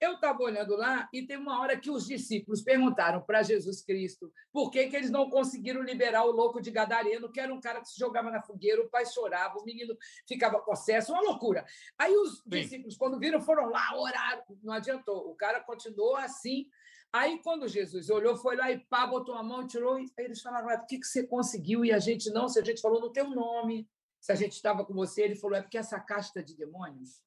Eu 0.04 0.16
estava 0.16 0.42
olhando 0.42 0.76
lá 0.76 1.08
e 1.14 1.26
tem 1.26 1.38
uma 1.38 1.58
hora 1.60 1.78
que 1.78 1.90
os 1.90 2.06
discípulos 2.06 2.60
perguntaram 2.60 3.22
para 3.22 3.42
Jesus 3.42 3.82
Cristo 3.82 4.30
por 4.52 4.70
que, 4.70 4.86
que 4.86 4.94
eles 4.94 5.10
não 5.10 5.30
conseguiram 5.30 5.82
liberar 5.82 6.24
o 6.26 6.30
louco 6.30 6.60
de 6.60 6.70
Gadareno, 6.70 7.32
que 7.32 7.40
era 7.40 7.52
um 7.52 7.58
cara 7.58 7.80
que 7.80 7.88
se 7.88 7.98
jogava 7.98 8.30
na 8.30 8.42
fogueira, 8.42 8.82
o 8.82 8.90
pai 8.90 9.06
chorava, 9.06 9.58
o 9.58 9.64
menino 9.64 9.96
ficava 10.28 10.58
possesso, 10.58 11.12
uma 11.12 11.22
loucura. 11.22 11.64
Aí 11.98 12.14
os 12.14 12.40
Sim. 12.40 12.50
discípulos, 12.50 12.98
quando 12.98 13.18
viram, 13.18 13.40
foram 13.40 13.70
lá, 13.70 13.96
oraram, 13.96 14.42
não 14.62 14.74
adiantou. 14.74 15.30
O 15.30 15.34
cara 15.34 15.60
continuou 15.60 16.16
assim. 16.16 16.68
Aí, 17.10 17.40
quando 17.42 17.66
Jesus 17.66 18.10
olhou, 18.10 18.36
foi 18.36 18.56
lá 18.56 18.70
e 18.70 18.80
pá, 18.80 19.06
botou 19.06 19.36
a 19.36 19.42
mão, 19.42 19.66
tirou, 19.66 19.98
e 19.98 20.12
aí 20.18 20.26
eles 20.26 20.42
falaram: 20.42 20.66
por 20.80 20.86
que, 20.86 20.98
que 20.98 21.06
você 21.06 21.26
conseguiu 21.26 21.82
e 21.82 21.92
a 21.92 21.98
gente 21.98 22.28
não? 22.30 22.46
Se 22.46 22.58
a 22.58 22.64
gente 22.64 22.82
falou 22.82 23.00
no 23.00 23.10
teu 23.10 23.30
nome, 23.30 23.88
se 24.20 24.32
a 24.32 24.34
gente 24.34 24.52
estava 24.52 24.84
com 24.84 24.92
você, 24.92 25.22
ele 25.22 25.36
falou: 25.36 25.56
é 25.56 25.62
porque 25.62 25.78
essa 25.78 25.98
casta 25.98 26.42
de 26.42 26.54
demônios 26.54 27.22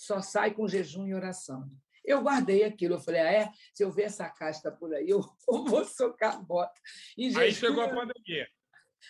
só 0.00 0.22
sai 0.22 0.54
com 0.54 0.66
jejum 0.66 1.06
e 1.06 1.14
oração. 1.14 1.70
Eu 2.04 2.22
guardei 2.22 2.64
aquilo. 2.64 2.94
Eu 2.94 3.00
falei, 3.00 3.20
ah, 3.20 3.32
é? 3.32 3.50
Se 3.74 3.84
eu 3.84 3.90
ver 3.90 4.04
essa 4.04 4.28
casta 4.28 4.70
por 4.70 4.94
aí, 4.94 5.08
eu 5.10 5.22
vou 5.46 5.84
socar 5.84 6.36
a 6.36 6.38
bota. 6.38 6.80
E 7.16 7.30
jejum... 7.30 7.40
Aí 7.40 7.52
chegou 7.52 7.82
a 7.82 7.88
pandemia. 7.88 8.48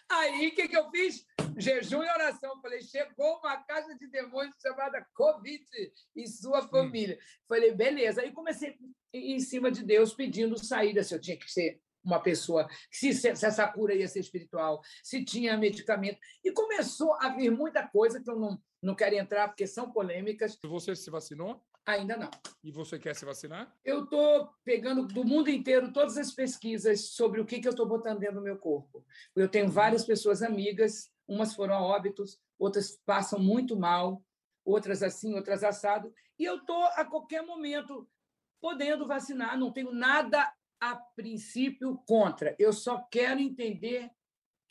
Aí, 0.08 0.48
o 0.48 0.54
que, 0.54 0.68
que 0.68 0.76
eu 0.76 0.90
fiz? 0.90 1.24
Jejum 1.56 2.02
e 2.02 2.08
oração. 2.08 2.54
Eu 2.54 2.60
falei, 2.60 2.80
chegou 2.82 3.38
uma 3.38 3.56
caixa 3.64 3.94
de 3.96 4.06
demônios 4.08 4.54
chamada 4.60 5.04
Covid 5.14 5.64
e 6.14 6.26
sua 6.26 6.62
família. 6.68 7.16
Hum. 7.16 7.44
Falei, 7.48 7.72
beleza. 7.72 8.22
Aí 8.22 8.32
comecei 8.32 8.76
em 9.12 9.40
cima 9.40 9.70
de 9.70 9.82
Deus 9.84 10.14
pedindo 10.14 10.58
saída, 10.58 11.02
se 11.02 11.14
eu 11.14 11.20
tinha 11.20 11.36
que 11.36 11.50
ser 11.50 11.80
uma 12.02 12.20
pessoa, 12.20 12.66
se, 12.90 13.12
se 13.12 13.28
essa 13.28 13.68
cura 13.68 13.94
ia 13.94 14.08
ser 14.08 14.20
espiritual, 14.20 14.80
se 15.02 15.24
tinha 15.24 15.56
medicamento. 15.56 16.18
E 16.42 16.50
começou 16.52 17.14
a 17.20 17.28
vir 17.28 17.50
muita 17.50 17.86
coisa 17.86 18.22
que 18.22 18.30
eu 18.30 18.38
não, 18.38 18.60
não 18.82 18.94
quero 18.94 19.16
entrar, 19.16 19.48
porque 19.48 19.66
são 19.66 19.92
polêmicas. 19.92 20.58
Você 20.62 20.96
se 20.96 21.10
vacinou? 21.10 21.62
Ainda 21.86 22.16
não. 22.16 22.30
E 22.62 22.70
você 22.70 22.98
quer 22.98 23.14
se 23.16 23.24
vacinar? 23.24 23.74
Eu 23.84 24.04
estou 24.04 24.50
pegando 24.64 25.06
do 25.06 25.24
mundo 25.24 25.48
inteiro 25.48 25.92
todas 25.92 26.16
as 26.16 26.32
pesquisas 26.32 27.12
sobre 27.12 27.40
o 27.40 27.46
que, 27.46 27.60
que 27.60 27.66
eu 27.66 27.72
estou 27.72 27.86
botando 27.86 28.20
dentro 28.20 28.36
do 28.36 28.42
meu 28.42 28.58
corpo. 28.58 29.04
Eu 29.34 29.48
tenho 29.48 29.68
várias 29.68 30.04
pessoas 30.04 30.42
amigas, 30.42 31.10
umas 31.26 31.54
foram 31.54 31.74
a 31.74 31.82
óbitos, 31.82 32.38
outras 32.58 33.00
passam 33.04 33.38
muito 33.38 33.76
mal, 33.76 34.22
outras 34.64 35.02
assim, 35.02 35.34
outras 35.34 35.64
assado, 35.64 36.12
e 36.38 36.44
eu 36.44 36.56
estou 36.56 36.84
a 36.84 37.04
qualquer 37.04 37.42
momento 37.42 38.08
podendo 38.60 39.06
vacinar, 39.06 39.58
não 39.58 39.72
tenho 39.72 39.92
nada 39.92 40.52
a 40.80 40.96
princípio 40.96 42.02
contra. 42.06 42.54
Eu 42.58 42.72
só 42.72 42.98
quero 43.10 43.40
entender 43.40 44.06
o 44.06 44.10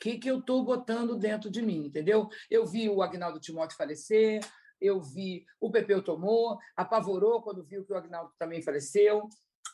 que, 0.00 0.18
que 0.18 0.30
eu 0.30 0.38
estou 0.38 0.64
botando 0.64 1.16
dentro 1.16 1.50
de 1.50 1.60
mim, 1.60 1.86
entendeu? 1.86 2.28
Eu 2.48 2.66
vi 2.66 2.88
o 2.88 3.02
Agnaldo 3.02 3.40
Timóteo 3.40 3.76
falecer, 3.76 4.40
eu 4.80 5.00
vi 5.00 5.44
o 5.60 5.70
Pepeu 5.70 6.02
tomou, 6.02 6.58
apavorou 6.76 7.42
quando 7.42 7.64
viu 7.64 7.84
que 7.84 7.92
o 7.92 7.96
Agnaldo 7.96 8.32
também 8.38 8.62
faleceu. 8.62 9.28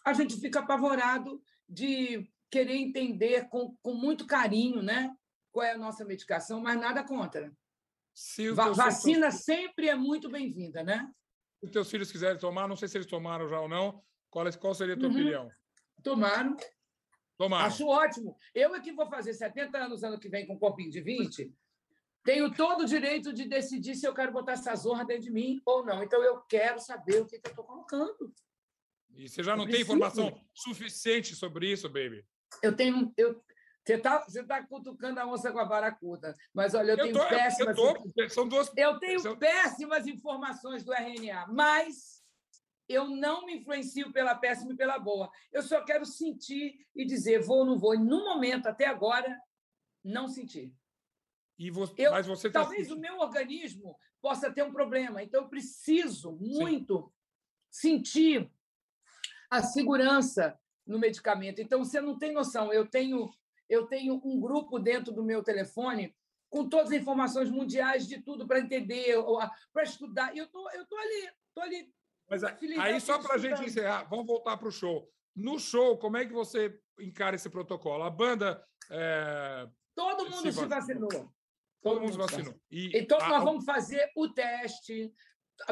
A 0.04 0.12
gente 0.12 0.38
fica 0.40 0.60
apavorado 0.60 1.42
de 1.68 2.28
querer 2.50 2.76
entender 2.76 3.48
com, 3.48 3.76
com 3.82 3.94
muito 3.94 4.26
carinho 4.26 4.82
né, 4.82 5.14
qual 5.52 5.64
é 5.64 5.72
a 5.72 5.78
nossa 5.78 6.04
medicação, 6.04 6.60
mas 6.60 6.78
nada 6.78 7.04
contra. 7.04 7.52
Se 8.14 8.50
Va 8.50 8.70
vacina 8.70 9.30
sempre 9.30 9.88
é 9.88 9.94
muito 9.94 10.30
bem-vinda, 10.30 10.82
né? 10.82 11.06
Se 11.60 11.66
os 11.66 11.70
teus 11.70 11.90
filhos 11.90 12.10
quiserem 12.10 12.38
tomar, 12.38 12.68
não 12.68 12.76
sei 12.76 12.88
se 12.88 12.96
eles 12.96 13.06
tomaram 13.06 13.48
já 13.48 13.60
ou 13.60 13.68
não, 13.68 14.02
qual, 14.30 14.46
é, 14.46 14.52
qual 14.52 14.74
seria 14.74 14.94
a 14.94 14.98
tua 14.98 15.08
uhum. 15.08 15.14
opinião? 15.14 15.50
Tomaram. 16.02 16.56
Tomaram. 17.36 17.66
Acho 17.66 17.86
ótimo. 17.86 18.36
Eu 18.54 18.74
é 18.74 18.80
que 18.80 18.92
vou 18.92 19.08
fazer 19.08 19.34
70 19.34 19.76
anos 19.76 20.02
ano 20.02 20.18
que 20.18 20.28
vem 20.28 20.46
com 20.46 20.54
um 20.54 20.58
copinho 20.58 20.90
de 20.90 21.00
20, 21.00 21.52
tenho 22.26 22.52
todo 22.52 22.82
o 22.82 22.86
direito 22.86 23.32
de 23.32 23.46
decidir 23.46 23.94
se 23.94 24.04
eu 24.04 24.12
quero 24.12 24.32
botar 24.32 24.52
essa 24.52 24.74
zorra 24.74 25.04
dentro 25.04 25.22
de 25.22 25.30
mim 25.30 25.62
ou 25.64 25.86
não. 25.86 26.02
Então, 26.02 26.22
eu 26.22 26.40
quero 26.42 26.80
saber 26.80 27.22
o 27.22 27.26
que, 27.26 27.38
que 27.38 27.46
eu 27.46 27.52
estou 27.52 27.64
colocando. 27.64 28.34
E 29.14 29.28
você 29.28 29.42
já 29.42 29.56
não 29.56 29.64
tem 29.64 29.80
informação 29.80 30.38
suficiente 30.52 31.34
sobre 31.36 31.72
isso, 31.72 31.88
baby? 31.88 32.26
Eu 32.62 32.74
tenho. 32.74 33.14
Eu, 33.16 33.40
você 33.84 33.94
está 33.94 34.24
você 34.24 34.44
tá 34.44 34.66
cutucando 34.66 35.20
a 35.20 35.26
onça 35.26 35.52
com 35.52 35.60
a 35.60 35.64
vara 35.64 35.92
curta. 35.92 36.34
Mas, 36.52 36.74
olha, 36.74 36.92
eu, 36.92 36.96
eu 36.98 37.04
tenho 37.04 37.16
tô, 37.16 37.28
péssimas. 37.28 37.78
Eu, 37.78 38.12
tô, 38.12 38.28
são 38.28 38.48
duas, 38.48 38.70
eu 38.76 38.98
tenho 38.98 39.20
são... 39.20 39.38
péssimas 39.38 40.06
informações 40.08 40.84
do 40.84 40.92
RNA, 40.92 41.46
mas 41.48 42.22
eu 42.88 43.08
não 43.08 43.46
me 43.46 43.58
influencio 43.58 44.12
pela 44.12 44.34
péssima 44.34 44.72
e 44.72 44.76
pela 44.76 44.98
boa. 44.98 45.30
Eu 45.52 45.62
só 45.62 45.82
quero 45.84 46.04
sentir 46.04 46.74
e 46.94 47.06
dizer 47.06 47.40
vou 47.40 47.58
ou 47.58 47.66
não 47.66 47.78
vou. 47.78 47.94
E, 47.94 47.98
no 47.98 48.24
momento, 48.24 48.66
até 48.66 48.86
agora, 48.86 49.38
não 50.04 50.26
senti. 50.26 50.74
E 51.58 51.70
você, 51.70 51.94
eu, 51.96 52.10
mas 52.12 52.26
você 52.26 52.50
tá 52.50 52.60
talvez 52.60 52.90
o 52.90 52.98
meu 52.98 53.18
organismo 53.18 53.96
possa 54.20 54.52
ter 54.52 54.62
um 54.62 54.72
problema, 54.72 55.22
então 55.22 55.42
eu 55.42 55.48
preciso 55.48 56.32
muito 56.32 57.12
Sim. 57.70 57.98
sentir 57.98 58.50
a 59.50 59.62
segurança 59.62 60.58
no 60.86 60.98
medicamento. 60.98 61.60
Então 61.60 61.84
você 61.84 62.00
não 62.00 62.18
tem 62.18 62.32
noção. 62.32 62.72
Eu 62.72 62.86
tenho 62.86 63.30
eu 63.68 63.86
tenho 63.86 64.20
um 64.24 64.38
grupo 64.38 64.78
dentro 64.78 65.12
do 65.12 65.24
meu 65.24 65.42
telefone 65.42 66.14
com 66.48 66.68
todas 66.68 66.92
as 66.92 67.00
informações 67.00 67.50
mundiais 67.50 68.06
de 68.06 68.20
tudo 68.22 68.46
para 68.46 68.60
entender, 68.60 69.16
para 69.72 69.82
estudar. 69.82 70.34
E 70.34 70.38
eu 70.38 70.46
tô 70.48 70.70
eu 70.70 70.86
tô 70.86 70.96
ali, 70.96 71.30
tô 71.54 71.60
ali. 71.62 71.92
Mas 72.28 72.44
aí 72.44 73.00
só 73.00 73.18
para 73.18 73.34
a 73.34 73.38
gente 73.38 73.64
encerrar, 73.64 74.04
vamos 74.04 74.26
voltar 74.26 74.56
para 74.56 74.68
o 74.68 74.72
show. 74.72 75.08
no 75.34 75.58
show, 75.58 75.96
como 75.98 76.16
é 76.16 76.24
que 76.24 76.32
você 76.32 76.78
encara 76.98 77.36
esse 77.36 77.48
protocolo? 77.48 78.02
A 78.02 78.10
banda. 78.10 78.64
É, 78.90 79.68
Todo 79.94 80.24
mundo 80.30 80.42
se, 80.42 80.52
se 80.52 80.66
vacinou. 80.66 81.32
Todo, 81.90 82.00
mundo 82.00 82.18
vacinou. 82.18 82.54
E, 82.70 82.98
então, 82.98 83.18
a... 83.20 83.28
nós 83.28 83.44
vamos 83.44 83.64
fazer 83.64 84.10
o 84.16 84.28
teste. 84.28 85.12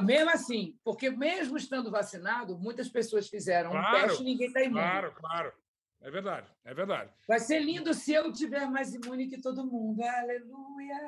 Mesmo 0.03 0.31
assim, 0.31 0.79
porque 0.83 1.11
mesmo 1.11 1.57
estando 1.57 1.91
vacinado, 1.91 2.59
muitas 2.59 2.89
pessoas 2.89 3.29
fizeram 3.29 3.71
claro, 3.71 3.97
um 3.97 4.01
teste 4.01 4.23
e 4.23 4.25
ninguém 4.25 4.47
está 4.47 4.63
imune. 4.63 4.81
Claro, 4.81 5.13
claro. 5.13 5.53
É 6.01 6.11
verdade, 6.11 6.47
é 6.65 6.75
verdade. 6.75 7.11
Vai 7.27 7.41
ser 7.41 7.61
lindo 7.61 7.95
se 7.95 8.13
eu 8.13 8.31
tiver 8.31 8.67
mais 8.67 8.93
imune 8.93 9.27
que 9.27 9.41
todo 9.41 9.67
mundo. 9.67 10.03
Aleluia! 10.03 11.01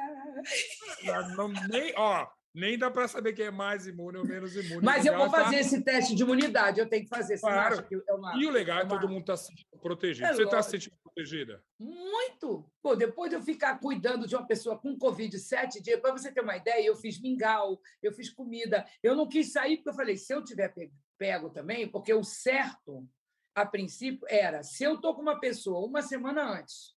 Não, 1.36 1.48
nem, 1.68 1.92
ó, 1.96 2.26
nem 2.56 2.78
dá 2.78 2.90
para 2.90 3.06
saber 3.06 3.34
quem 3.34 3.44
é 3.44 3.50
mais 3.50 3.86
imune 3.86 4.16
ou 4.16 4.26
menos 4.26 4.56
imune. 4.56 4.82
Mas 4.82 5.04
eu 5.04 5.14
vou 5.14 5.28
fazer 5.28 5.56
tá... 5.56 5.60
esse 5.60 5.82
teste 5.82 6.14
de 6.14 6.22
imunidade, 6.22 6.80
eu 6.80 6.88
tenho 6.88 7.04
que 7.04 7.08
fazer. 7.10 7.38
Claro. 7.38 7.86
É 8.08 8.14
uma, 8.14 8.34
e 8.34 8.46
o 8.46 8.50
legal 8.50 8.78
é, 8.78 8.82
que 8.82 8.88
todo 8.88 9.06
mundo 9.06 9.20
está 9.20 9.36
se 9.36 9.48
sentindo 9.48 9.78
protegido. 9.82 10.26
É 10.26 10.32
Você 10.32 10.42
está 10.44 10.62
se 10.62 10.70
sentindo 10.70 10.96
protegida? 11.02 11.62
Muito! 11.78 12.66
Pô, 12.82 12.96
depois 12.96 13.28
de 13.28 13.36
eu 13.36 13.42
ficar 13.42 13.78
cuidando 13.78 14.26
de 14.26 14.34
uma 14.34 14.46
pessoa 14.46 14.78
com 14.78 14.96
Covid 14.96 15.38
sete 15.38 15.82
dias, 15.82 16.00
para 16.00 16.12
você 16.12 16.32
ter 16.32 16.40
uma 16.40 16.56
ideia, 16.56 16.86
eu 16.86 16.96
fiz 16.96 17.20
mingau, 17.20 17.78
eu 18.02 18.10
fiz 18.10 18.30
comida. 18.30 18.86
Eu 19.02 19.14
não 19.14 19.28
quis 19.28 19.52
sair 19.52 19.76
porque 19.76 19.90
eu 19.90 19.94
falei, 19.94 20.16
se 20.16 20.32
eu 20.32 20.42
tiver 20.42 20.72
pego 21.18 21.50
também, 21.50 21.86
porque 21.86 22.14
o 22.14 22.24
certo 22.24 23.06
a 23.54 23.64
princípio, 23.66 24.26
era: 24.30 24.62
se 24.62 24.82
eu 24.82 24.94
estou 24.94 25.14
com 25.14 25.22
uma 25.22 25.38
pessoa 25.38 25.86
uma 25.86 26.00
semana 26.00 26.58
antes, 26.58 26.95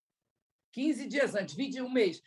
15 0.72 1.08
dias 1.08 1.36
antes, 1.36 1.56
21 1.56 1.90
mês, 1.90 2.22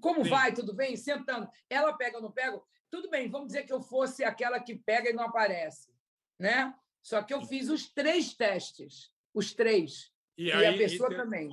como 0.00 0.24
Sim. 0.24 0.30
vai? 0.30 0.52
Tudo 0.52 0.74
bem? 0.74 0.96
Sentando, 0.96 1.48
ela 1.68 1.92
pega 1.92 2.16
ou 2.16 2.22
não 2.22 2.32
pega? 2.32 2.60
Tudo 2.90 3.08
bem, 3.08 3.28
vamos 3.30 3.48
dizer 3.48 3.64
que 3.64 3.72
eu 3.72 3.80
fosse 3.80 4.24
aquela 4.24 4.60
que 4.60 4.76
pega 4.76 5.10
e 5.10 5.12
não 5.12 5.24
aparece. 5.24 5.92
Né? 6.38 6.74
Só 7.02 7.22
que 7.22 7.32
eu 7.32 7.42
fiz 7.42 7.68
os 7.68 7.92
três 7.92 8.34
testes, 8.34 9.12
os 9.34 9.54
três. 9.54 10.12
E, 10.36 10.46
e 10.46 10.52
aí, 10.52 10.66
a 10.66 10.76
pessoa 10.76 11.10
também. 11.14 11.48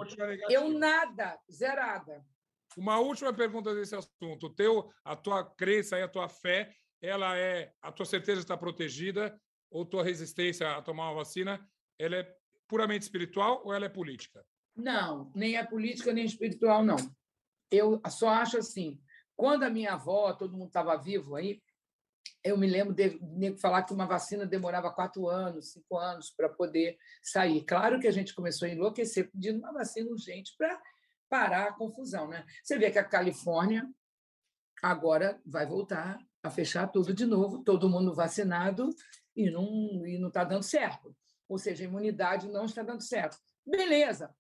Eu 0.50 0.70
nada, 0.70 1.40
zerada. 1.52 2.26
Uma 2.78 3.00
última 3.00 3.34
pergunta 3.34 3.74
desse 3.74 3.96
assunto. 3.96 4.48
O 4.48 4.50
teu, 4.50 4.92
a 5.04 5.16
tua 5.16 5.44
crença 5.44 5.98
e 5.98 6.04
a 6.04 6.08
tua 6.08 6.30
fé, 6.30 6.74
ela 7.02 7.38
é 7.38 7.74
a 7.82 7.92
tua 7.92 8.06
certeza 8.06 8.42
está 8.42 8.58
protegida 8.58 9.40
ou 9.70 9.86
tua 9.86 10.04
resistência 10.04 10.70
a 10.72 10.82
tomar 10.82 11.12
uma 11.12 11.16
vacina 11.16 11.60
ela 12.00 12.16
é 12.16 12.36
puramente 12.68 13.04
espiritual 13.04 13.62
ou 13.66 13.74
ela 13.74 13.86
é 13.86 13.90
política? 13.90 14.44
Não, 14.76 15.32
nem 15.36 15.58
é 15.58 15.66
política 15.66 16.14
nem 16.14 16.26
espiritual, 16.26 16.84
não. 16.84 16.98
Eu 17.72 18.02
só 18.10 18.30
acho 18.30 18.58
assim, 18.58 19.00
quando 19.36 19.64
a 19.64 19.70
minha 19.70 19.94
avó, 19.94 20.34
todo 20.34 20.58
mundo 20.58 20.68
estava 20.68 20.98
vivo 20.98 21.36
aí, 21.36 21.62
eu 22.44 22.58
me 22.58 22.68
lembro 22.68 22.94
de, 22.94 23.20
falar 23.60 23.84
que 23.84 23.94
uma 23.94 24.06
vacina 24.06 24.46
demorava 24.46 24.94
quatro 24.94 25.28
anos, 25.28 25.74
cinco 25.74 25.98
anos 25.98 26.32
para 26.32 26.48
poder 26.48 26.98
sair. 27.22 27.64
Claro 27.66 28.00
que 28.00 28.08
a 28.08 28.12
gente 28.12 28.34
começou 28.34 28.68
a 28.68 28.72
enlouquecer 28.72 29.30
pedindo 29.32 29.60
uma 29.60 29.74
vacina 29.74 30.10
urgente 30.10 30.56
para 30.58 30.82
parar 31.30 31.68
a 31.68 31.74
confusão. 31.74 32.28
Né? 32.30 32.46
Você 32.64 32.78
vê 32.78 32.90
que 32.90 33.00
a 33.00 33.04
Califórnia 33.04 33.88
agora 34.82 35.42
vai 35.46 35.66
voltar 35.66 36.18
a 36.42 36.50
fechar 36.50 36.88
tudo 36.88 37.14
de 37.14 37.26
novo, 37.26 37.64
todo 37.64 37.90
mundo 37.90 38.16
vacinado 38.16 38.90
e 39.36 39.52
não 39.52 40.06
e 40.06 40.18
não 40.18 40.30
está 40.30 40.46
dando 40.46 40.64
certo 40.64 41.14
ou 41.50 41.58
seja, 41.58 41.84
a 41.84 41.88
imunidade 41.88 42.48
não 42.48 42.66
está 42.66 42.84
dando 42.84 43.02
certo. 43.02 43.38
Beleza, 43.66 44.34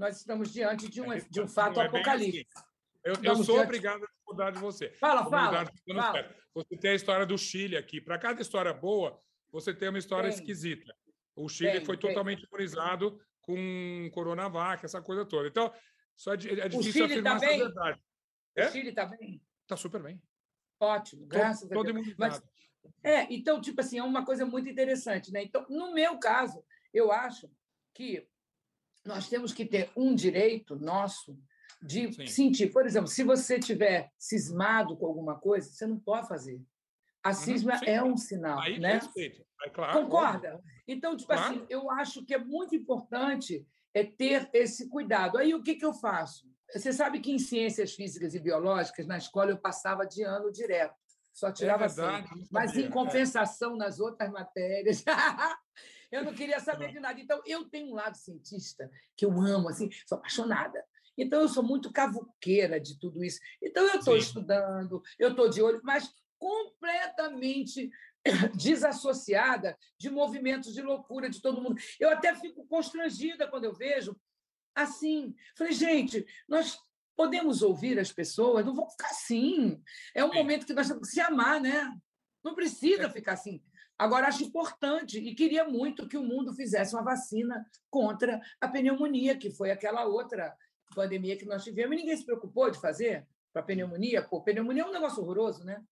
nós 0.00 0.16
estamos 0.16 0.50
diante 0.50 0.88
de 0.88 1.00
um, 1.02 1.06
de 1.28 1.40
um 1.42 1.46
fato 1.46 1.78
é 1.78 1.86
apocalíptico. 1.86 2.50
Assim. 2.56 2.66
Eu, 3.04 3.14
eu 3.22 3.36
sou 3.36 3.56
diante... 3.56 3.64
obrigado 3.66 4.02
a 4.02 4.06
discordar 4.06 4.52
de 4.52 4.58
você. 4.58 4.90
Fala, 4.94 5.28
fala, 5.28 5.70
fala. 5.86 6.36
Você 6.54 6.76
tem 6.76 6.90
a 6.92 6.94
história 6.94 7.26
do 7.26 7.36
Chile 7.36 7.76
aqui. 7.76 8.00
Para 8.00 8.18
cada 8.18 8.40
história 8.40 8.72
boa, 8.72 9.20
você 9.52 9.74
tem 9.74 9.90
uma 9.90 9.98
história 9.98 10.30
tem. 10.30 10.38
esquisita. 10.38 10.92
O 11.36 11.48
Chile 11.48 11.72
tem, 11.72 11.84
foi 11.84 11.98
tem. 11.98 12.08
totalmente 12.08 12.44
imunizado 12.44 13.20
com 13.42 14.10
Coronavac, 14.12 14.84
essa 14.84 15.02
coisa 15.02 15.24
toda. 15.24 15.48
Então, 15.48 15.72
só 16.16 16.32
é, 16.32 16.36
é 16.36 16.68
difícil 16.68 17.04
afirmar 17.04 17.38
tá 17.38 17.46
essa 17.46 17.58
verdade. 17.58 18.00
É? 18.56 18.66
O 18.66 18.72
Chile 18.72 18.88
está 18.88 19.06
bem? 19.06 19.42
Está 19.62 19.76
super 19.76 20.02
bem. 20.02 20.20
Ótimo, 20.80 21.26
graças 21.26 21.68
todo, 21.68 21.72
a 21.72 21.82
Deus. 21.82 21.86
Todo 21.86 21.90
imunizado. 21.90 22.18
Mas, 22.18 22.42
é, 23.02 23.32
então, 23.32 23.60
tipo 23.60 23.80
assim, 23.80 23.98
é 23.98 24.02
uma 24.02 24.24
coisa 24.24 24.46
muito 24.46 24.68
interessante. 24.68 25.30
Né? 25.30 25.42
Então, 25.42 25.66
no 25.68 25.92
meu 25.92 26.18
caso, 26.18 26.64
eu 26.92 27.12
acho 27.12 27.50
que 27.94 28.26
nós 29.04 29.28
temos 29.28 29.52
que 29.52 29.64
ter 29.64 29.90
um 29.96 30.14
direito 30.14 30.76
nosso 30.76 31.38
de 31.82 32.12
Sim. 32.12 32.26
sentir. 32.26 32.72
Por 32.72 32.86
exemplo, 32.86 33.08
se 33.08 33.22
você 33.22 33.58
tiver 33.58 34.10
cismado 34.18 34.96
com 34.96 35.06
alguma 35.06 35.38
coisa, 35.38 35.70
você 35.70 35.86
não 35.86 35.98
pode 35.98 36.28
fazer. 36.28 36.60
A 37.22 37.32
cisma 37.32 37.74
uhum, 37.74 37.84
é 37.84 38.02
um 38.02 38.16
sinal, 38.16 38.60
Aí 38.60 38.78
né? 38.78 38.94
Respeito. 38.94 39.44
É 39.64 39.68
claro, 39.68 40.02
Concorda? 40.02 40.54
Óbvio. 40.54 40.64
Então, 40.88 41.16
tipo 41.16 41.32
assim, 41.32 41.42
claro. 41.42 41.56
assim, 41.56 41.66
eu 41.68 41.90
acho 41.90 42.24
que 42.24 42.34
é 42.34 42.38
muito 42.38 42.74
importante 42.74 43.66
é 43.92 44.04
ter 44.04 44.48
esse 44.54 44.88
cuidado. 44.88 45.36
Aí 45.36 45.52
o 45.54 45.62
que, 45.62 45.74
que 45.74 45.84
eu 45.84 45.92
faço? 45.92 46.48
Você 46.72 46.92
sabe 46.92 47.20
que 47.20 47.32
em 47.32 47.38
ciências 47.38 47.94
físicas 47.94 48.34
e 48.34 48.40
biológicas, 48.40 49.06
na 49.06 49.18
escola, 49.18 49.50
eu 49.50 49.58
passava 49.58 50.06
de 50.06 50.22
ano 50.22 50.50
direto 50.50 50.94
só 51.32 51.48
é 51.48 51.52
tirava 51.52 51.84
é 51.84 51.88
verdade, 51.88 52.28
Mas, 52.50 52.76
em 52.76 52.90
compensação, 52.90 53.76
nas 53.76 54.00
outras 54.00 54.30
matérias, 54.30 55.04
eu 56.10 56.24
não 56.24 56.34
queria 56.34 56.60
saber 56.60 56.92
de 56.92 57.00
nada. 57.00 57.20
Então, 57.20 57.40
eu 57.46 57.64
tenho 57.68 57.90
um 57.90 57.94
lado 57.94 58.16
cientista 58.16 58.90
que 59.16 59.24
eu 59.24 59.40
amo, 59.40 59.68
assim, 59.68 59.88
sou 60.06 60.18
apaixonada. 60.18 60.84
Então, 61.16 61.40
eu 61.40 61.48
sou 61.48 61.62
muito 61.62 61.92
cavuqueira 61.92 62.80
de 62.80 62.98
tudo 62.98 63.22
isso. 63.24 63.40
Então, 63.62 63.86
eu 63.88 63.98
estou 63.98 64.16
estudando, 64.16 65.02
eu 65.18 65.30
estou 65.30 65.48
de 65.48 65.62
olho, 65.62 65.80
mas 65.82 66.12
completamente 66.38 67.90
desassociada 68.56 69.76
de 69.98 70.08
movimentos 70.10 70.72
de 70.72 70.82
loucura 70.82 71.28
de 71.28 71.40
todo 71.40 71.60
mundo. 71.60 71.80
Eu 71.98 72.10
até 72.10 72.34
fico 72.34 72.66
constrangida 72.66 73.48
quando 73.48 73.64
eu 73.64 73.74
vejo 73.74 74.16
assim. 74.74 75.34
Falei, 75.56 75.72
gente, 75.72 76.24
nós 76.48 76.78
Podemos 77.20 77.60
ouvir 77.60 77.98
as 77.98 78.10
pessoas, 78.10 78.64
não 78.64 78.74
vamos 78.74 78.92
ficar 78.92 79.08
assim. 79.10 79.78
É 80.14 80.24
um 80.24 80.32
momento 80.32 80.64
que 80.64 80.72
nós 80.72 80.88
temos 80.88 81.06
que 81.06 81.14
se 81.14 81.20
amar, 81.20 81.60
né? 81.60 81.94
Não 82.42 82.54
precisa 82.54 83.02
é. 83.02 83.10
ficar 83.10 83.34
assim. 83.34 83.62
Agora, 84.00 84.28
acho 84.28 84.42
importante 84.42 85.18
e 85.18 85.34
queria 85.34 85.68
muito 85.68 86.08
que 86.08 86.16
o 86.16 86.22
mundo 86.22 86.54
fizesse 86.54 86.94
uma 86.94 87.04
vacina 87.04 87.66
contra 87.90 88.40
a 88.58 88.66
pneumonia, 88.66 89.36
que 89.36 89.50
foi 89.50 89.70
aquela 89.70 90.06
outra 90.06 90.56
pandemia 90.94 91.36
que 91.36 91.44
nós 91.44 91.62
tivemos, 91.62 91.92
e 91.92 92.00
ninguém 92.00 92.16
se 92.16 92.24
preocupou 92.24 92.70
de 92.70 92.80
fazer 92.80 93.26
para 93.52 93.60
a 93.60 93.64
pneumonia. 93.64 94.22
Pô, 94.22 94.40
pneumonia 94.42 94.84
é 94.84 94.86
um 94.86 94.92
negócio 94.92 95.22
horroroso, 95.22 95.62
né? 95.64 95.84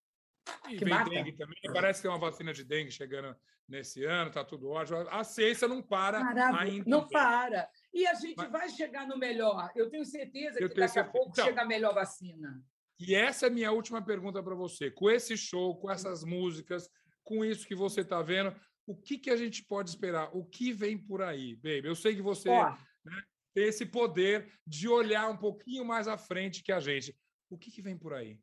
E 0.70 0.78
que 0.78 0.86
vem 0.86 0.94
mata. 0.94 1.10
dengue 1.10 1.32
também. 1.32 1.58
Parece 1.70 2.00
que 2.00 2.08
tem 2.08 2.10
uma 2.10 2.30
vacina 2.30 2.50
de 2.54 2.64
dengue 2.64 2.90
chegando 2.90 3.36
nesse 3.68 4.02
ano, 4.06 4.28
está 4.28 4.42
tudo 4.42 4.70
ótimo. 4.70 5.06
A 5.10 5.22
ciência 5.22 5.68
não 5.68 5.82
para 5.82 6.18
ainda. 6.58 6.88
Não 6.88 7.06
para. 7.06 7.68
E 7.92 8.06
a 8.06 8.14
gente 8.14 8.38
Mas... 8.38 8.50
vai 8.50 8.70
chegar 8.70 9.06
no 9.06 9.18
melhor. 9.18 9.70
Eu 9.76 9.90
tenho 9.90 10.06
certeza 10.06 10.58
Eu 10.58 10.70
que 10.70 10.76
daqui 10.76 10.94
certeza. 10.94 11.00
a 11.00 11.12
pouco 11.12 11.32
então, 11.32 11.44
chega 11.44 11.60
a 11.60 11.66
melhor 11.66 11.92
vacina. 11.92 12.58
E 12.98 13.14
essa 13.14 13.44
é 13.44 13.48
a 13.50 13.52
minha 13.52 13.70
última 13.70 14.00
pergunta 14.00 14.42
para 14.42 14.54
você. 14.54 14.90
Com 14.90 15.10
esse 15.10 15.36
show, 15.36 15.76
com 15.76 15.90
essas 15.90 16.24
músicas, 16.24 16.88
com 17.28 17.44
isso 17.44 17.66
que 17.66 17.74
você 17.74 18.00
está 18.00 18.22
vendo, 18.22 18.56
o 18.86 18.96
que, 18.96 19.18
que 19.18 19.28
a 19.28 19.36
gente 19.36 19.62
pode 19.62 19.90
esperar? 19.90 20.34
O 20.34 20.46
que 20.46 20.72
vem 20.72 20.96
por 20.96 21.20
aí, 21.20 21.54
baby? 21.56 21.86
Eu 21.86 21.94
sei 21.94 22.16
que 22.16 22.22
você 22.22 22.48
né, 22.48 23.22
tem 23.54 23.64
esse 23.64 23.84
poder 23.84 24.50
de 24.66 24.88
olhar 24.88 25.28
um 25.28 25.36
pouquinho 25.36 25.84
mais 25.84 26.08
à 26.08 26.16
frente 26.16 26.62
que 26.62 26.72
a 26.72 26.80
gente. 26.80 27.14
O 27.50 27.58
que, 27.58 27.70
que 27.70 27.82
vem 27.82 27.98
por 27.98 28.14
aí? 28.14 28.40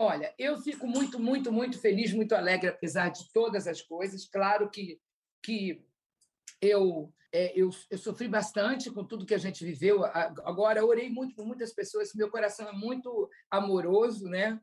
Olha, 0.00 0.34
eu 0.36 0.60
fico 0.60 0.84
muito, 0.84 1.20
muito, 1.20 1.52
muito 1.52 1.78
feliz, 1.78 2.12
muito 2.12 2.34
alegre, 2.34 2.70
apesar 2.70 3.10
de 3.10 3.32
todas 3.32 3.68
as 3.68 3.80
coisas. 3.80 4.28
Claro 4.28 4.68
que, 4.68 5.00
que 5.40 5.86
eu, 6.60 7.14
é, 7.32 7.52
eu, 7.54 7.70
eu, 7.88 7.98
sofri 7.98 8.26
bastante 8.26 8.90
com 8.90 9.04
tudo 9.04 9.24
que 9.24 9.34
a 9.34 9.38
gente 9.38 9.64
viveu. 9.64 10.04
Agora, 10.04 10.84
orei 10.84 11.08
muito 11.08 11.36
por 11.36 11.46
muitas 11.46 11.72
pessoas, 11.72 12.12
meu 12.16 12.28
coração 12.28 12.68
é 12.68 12.72
muito 12.72 13.30
amoroso, 13.48 14.28
né? 14.28 14.60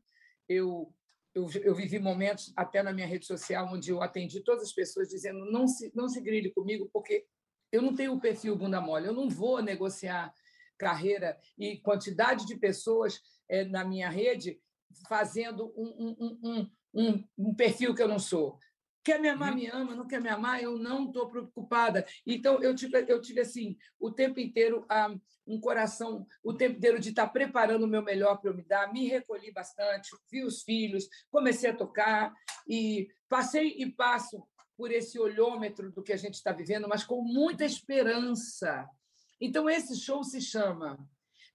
Eu, 0.49 0.93
eu, 1.33 1.47
eu, 1.63 1.73
vivi 1.73 1.97
momentos 1.99 2.51
até 2.55 2.83
na 2.83 2.91
minha 2.91 3.07
rede 3.07 3.25
social 3.25 3.67
onde 3.71 3.91
eu 3.91 4.01
atendi 4.01 4.41
todas 4.41 4.63
as 4.63 4.73
pessoas 4.73 5.07
dizendo 5.07 5.45
não 5.51 5.67
se, 5.67 5.91
não 5.95 6.09
se 6.09 6.21
grilhe 6.21 6.51
comigo, 6.51 6.89
porque 6.91 7.25
eu 7.71 7.81
não 7.81 7.95
tenho 7.95 8.13
o 8.13 8.19
perfil 8.19 8.55
bunda 8.55 8.81
mole, 8.81 9.07
eu 9.07 9.13
não 9.13 9.29
vou 9.29 9.61
negociar 9.61 10.33
carreira 10.77 11.37
e 11.57 11.77
quantidade 11.77 12.45
de 12.45 12.57
pessoas 12.57 13.21
é, 13.47 13.63
na 13.63 13.85
minha 13.85 14.09
rede 14.09 14.59
fazendo 15.07 15.71
um, 15.77 16.39
um, 16.43 16.67
um, 16.93 17.23
um, 17.37 17.55
perfil 17.55 17.95
que 17.95 18.01
eu 18.01 18.07
não 18.07 18.19
sou. 18.19 18.57
Quer 19.03 19.19
me 19.19 19.29
amar, 19.29 19.49
uhum. 19.49 19.55
me 19.55 19.67
ama, 19.67 19.95
não 19.95 20.07
quer 20.07 20.21
me 20.21 20.29
amar, 20.29 20.61
eu 20.61 20.77
não 20.77 21.07
estou 21.07 21.27
preocupada. 21.27 22.05
Então, 22.25 22.61
eu 22.61 22.75
tive, 22.75 23.03
eu 23.07 23.19
tive 23.19 23.41
assim, 23.41 23.75
o 23.99 24.11
tempo 24.11 24.39
inteiro 24.39 24.85
ah, 24.87 25.15
um 25.47 25.59
coração, 25.59 26.25
o 26.43 26.53
tempo 26.53 26.77
inteiro 26.77 26.99
de 26.99 27.09
estar 27.09 27.27
preparando 27.27 27.83
o 27.83 27.87
meu 27.87 28.03
melhor 28.03 28.37
para 28.37 28.51
eu 28.51 28.55
me 28.55 28.63
dar. 28.63 28.93
Me 28.93 29.07
recolhi 29.07 29.51
bastante, 29.51 30.09
vi 30.31 30.43
os 30.43 30.61
filhos, 30.61 31.07
comecei 31.31 31.71
a 31.71 31.75
tocar 31.75 32.31
e 32.67 33.07
passei 33.27 33.75
e 33.77 33.91
passo 33.91 34.45
por 34.77 34.91
esse 34.91 35.19
olhômetro 35.19 35.91
do 35.91 36.03
que 36.03 36.13
a 36.13 36.17
gente 36.17 36.35
está 36.35 36.51
vivendo, 36.51 36.87
mas 36.87 37.03
com 37.03 37.21
muita 37.23 37.65
esperança. 37.65 38.87
Então, 39.39 39.69
esse 39.69 39.95
show 39.99 40.23
se 40.23 40.39
chama 40.39 40.97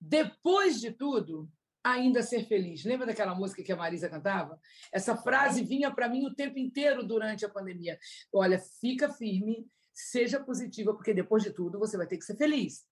Depois 0.00 0.80
de 0.80 0.90
Tudo, 0.90 1.48
ainda 1.92 2.22
ser 2.22 2.44
feliz. 2.44 2.84
Lembra 2.84 3.06
daquela 3.06 3.34
música 3.34 3.62
que 3.62 3.72
a 3.72 3.76
Marisa 3.76 4.08
cantava? 4.08 4.60
Essa 4.92 5.16
frase 5.16 5.62
vinha 5.62 5.90
para 5.90 6.08
mim 6.08 6.26
o 6.26 6.34
tempo 6.34 6.58
inteiro 6.58 7.06
durante 7.06 7.44
a 7.44 7.48
pandemia. 7.48 7.98
Olha, 8.32 8.58
fica 8.58 9.12
firme, 9.12 9.66
seja 9.92 10.40
positiva, 10.40 10.94
porque 10.94 11.14
depois 11.14 11.42
de 11.42 11.52
tudo 11.52 11.78
você 11.78 11.96
vai 11.96 12.06
ter 12.06 12.18
que 12.18 12.24
ser 12.24 12.36
feliz. 12.36 12.84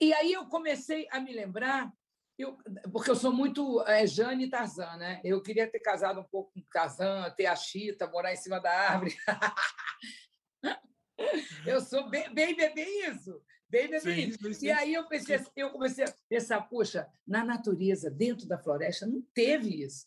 E 0.00 0.12
aí 0.12 0.32
eu 0.32 0.46
comecei 0.46 1.06
a 1.10 1.20
me 1.20 1.32
lembrar, 1.32 1.90
eu, 2.38 2.58
porque 2.92 3.10
eu 3.10 3.16
sou 3.16 3.32
muito 3.32 3.82
é, 3.86 4.06
Jane 4.06 4.50
Tarzan, 4.50 4.96
né? 4.96 5.20
Eu 5.24 5.42
queria 5.42 5.70
ter 5.70 5.80
casado 5.80 6.20
um 6.20 6.24
pouco 6.24 6.52
com 6.52 6.60
Tarzan, 6.72 7.30
ter 7.36 7.46
a 7.46 7.56
Chita, 7.56 8.08
morar 8.08 8.32
em 8.32 8.36
cima 8.36 8.60
da 8.60 8.70
árvore. 8.70 9.16
eu 11.66 11.80
sou 11.80 12.10
bem, 12.10 12.32
bem, 12.34 12.54
bem 12.54 13.10
isso. 13.10 13.40
Bem, 13.68 13.90
bem, 13.90 14.00
sim, 14.00 14.52
sim. 14.52 14.66
E 14.66 14.70
aí 14.70 14.94
eu, 14.94 15.06
pensei, 15.08 15.40
eu 15.56 15.70
comecei 15.70 16.04
a 16.04 16.14
pensar, 16.28 16.60
poxa, 16.62 17.08
na 17.26 17.44
natureza, 17.44 18.10
dentro 18.10 18.46
da 18.46 18.58
floresta, 18.58 19.06
não 19.06 19.22
teve 19.34 19.82
isso 19.82 20.06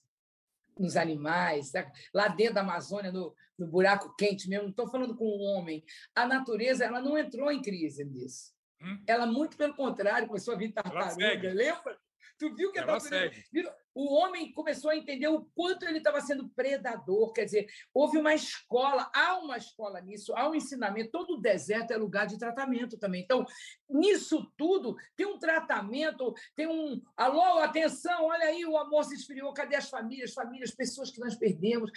nos 0.77 0.95
animais, 0.95 1.73
lá 2.13 2.29
dentro 2.29 2.55
da 2.55 2.61
Amazônia, 2.61 3.11
no, 3.11 3.35
no 3.57 3.67
buraco 3.67 4.15
quente 4.15 4.47
mesmo, 4.47 4.63
não 4.63 4.69
estou 4.71 4.87
falando 4.87 5.15
com 5.15 5.25
o 5.25 5.41
homem. 5.41 5.83
A 6.15 6.25
natureza 6.25 6.85
ela 6.85 7.01
não 7.01 7.17
entrou 7.17 7.51
em 7.51 7.61
crise 7.61 8.05
nisso. 8.05 8.53
Hum? 8.81 9.03
Ela, 9.05 9.25
muito 9.25 9.57
pelo 9.57 9.75
contrário, 9.75 10.27
começou 10.27 10.53
a 10.53 10.57
vir 10.57 10.71
tartaruga, 10.71 11.53
lembra? 11.53 11.99
Tu 12.37 12.53
viu 12.55 12.71
que 12.71 12.79
a 12.79 12.85
natureza... 12.85 13.31
O 13.95 14.13
homem 14.13 14.53
começou 14.53 14.91
a 14.91 14.95
entender 14.95 15.27
o 15.27 15.43
quanto 15.53 15.83
ele 15.83 15.97
estava 15.97 16.21
sendo 16.21 16.47
predador. 16.49 17.33
Quer 17.33 17.45
dizer, 17.45 17.67
houve 17.93 18.17
uma 18.17 18.33
escola, 18.33 19.11
há 19.13 19.37
uma 19.39 19.57
escola 19.57 19.99
nisso, 19.99 20.33
há 20.37 20.47
um 20.47 20.55
ensinamento. 20.55 21.11
Todo 21.11 21.33
o 21.33 21.41
deserto 21.41 21.91
é 21.91 21.97
lugar 21.97 22.25
de 22.25 22.37
tratamento 22.37 22.97
também. 22.97 23.23
Então, 23.23 23.45
nisso 23.89 24.49
tudo, 24.55 24.95
tem 25.17 25.25
um 25.25 25.37
tratamento, 25.37 26.33
tem 26.55 26.67
um. 26.67 27.01
Alô, 27.17 27.59
atenção, 27.59 28.25
olha 28.25 28.45
aí, 28.45 28.65
o 28.65 28.77
amor 28.77 29.03
se 29.03 29.15
esfriou. 29.15 29.53
Cadê 29.53 29.75
as 29.75 29.89
famílias? 29.89 30.33
Famílias, 30.33 30.71
pessoas 30.71 31.11
que 31.11 31.19
nós 31.19 31.35
perdemos. 31.35 31.91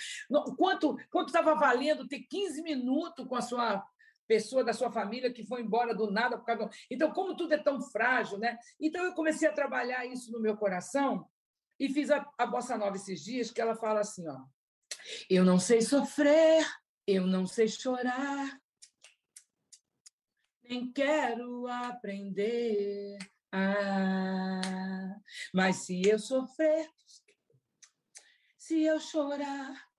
Quanto 0.57 0.97
estava 1.27 1.55
valendo 1.55 2.09
ter 2.09 2.21
15 2.21 2.63
minutos 2.63 3.29
com 3.29 3.37
a 3.37 3.43
sua 3.43 3.87
pessoa 4.33 4.65
da 4.65 4.73
sua 4.73 4.91
família 4.91 5.31
que 5.31 5.45
foi 5.45 5.61
embora 5.61 5.95
do 5.95 6.11
nada 6.11 6.39
por 6.39 6.47
causa. 6.47 6.71
Então, 6.91 7.13
como 7.13 7.37
tudo 7.37 7.53
é 7.53 7.59
tão 7.59 7.79
frágil, 7.83 8.39
né? 8.39 8.57
Então, 8.81 9.05
eu 9.05 9.13
comecei 9.13 9.47
a 9.47 9.53
trabalhar 9.53 10.07
isso 10.07 10.33
no 10.33 10.41
meu 10.41 10.57
coração 10.57 11.29
e 11.79 11.93
fiz 11.93 12.11
a, 12.11 12.27
a 12.39 12.47
bossa 12.47 12.79
nova 12.79 12.97
esses 12.97 13.23
dias, 13.23 13.51
que 13.51 13.61
ela 13.61 13.77
fala 13.77 14.01
assim, 14.01 14.27
ó. 14.27 14.41
Eu 15.29 15.45
não 15.45 15.59
sei 15.59 15.83
sofrer, 15.83 16.65
eu 17.07 17.27
não 17.27 17.47
sei 17.47 17.69
chorar, 17.69 18.59
nem 20.63 20.91
quero 20.91 21.67
aprender. 21.67 23.19
Ah, 23.53 25.15
mas 25.53 25.85
se 25.85 26.01
eu 26.09 26.19
sofrer, 26.19 26.89
se 28.57 28.83
eu 28.83 28.99
chorar, 28.99 29.92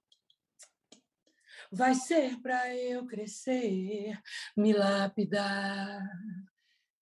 vai 1.74 1.96
ser 1.96 2.40
para 2.40 2.74
eu 2.76 3.06
crescer, 3.08 4.20
me 4.56 4.74
lapidar. 4.74 6.02